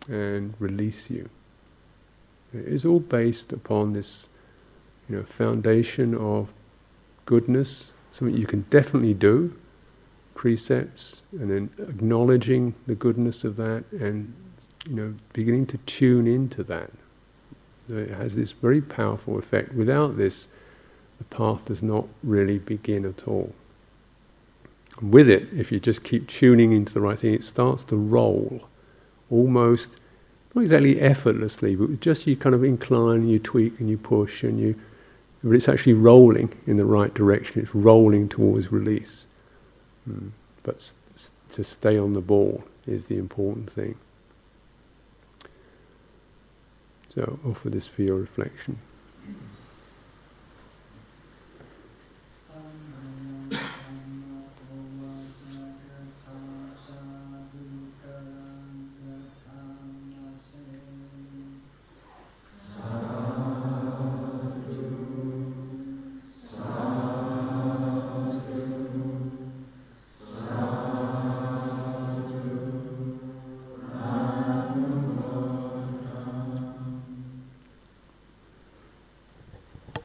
[0.10, 1.30] and release you.
[2.54, 4.28] It's all based upon this,
[5.08, 6.50] you know, foundation of
[7.26, 9.54] goodness, something you can definitely do,
[10.36, 14.34] precepts and then acknowledging the goodness of that and
[14.88, 16.92] you know beginning to tune into that.
[17.90, 19.74] It has this very powerful effect.
[19.74, 20.48] Without this,
[21.18, 23.54] the path does not really begin at all.
[25.00, 27.98] And with it, if you just keep tuning into the right thing, it starts to
[27.98, 28.62] roll
[29.30, 29.98] almost
[30.56, 34.44] not exactly effortlessly, but just you kind of incline, and you tweak, and you push,
[34.44, 34.76] and you.
[35.44, 37.62] But it's actually rolling in the right direction.
[37.62, 39.28] It's rolling towards release.
[40.10, 40.32] Mm.
[40.64, 43.96] But s- to stay on the ball is the important thing.
[47.10, 48.78] So offer this for your reflection.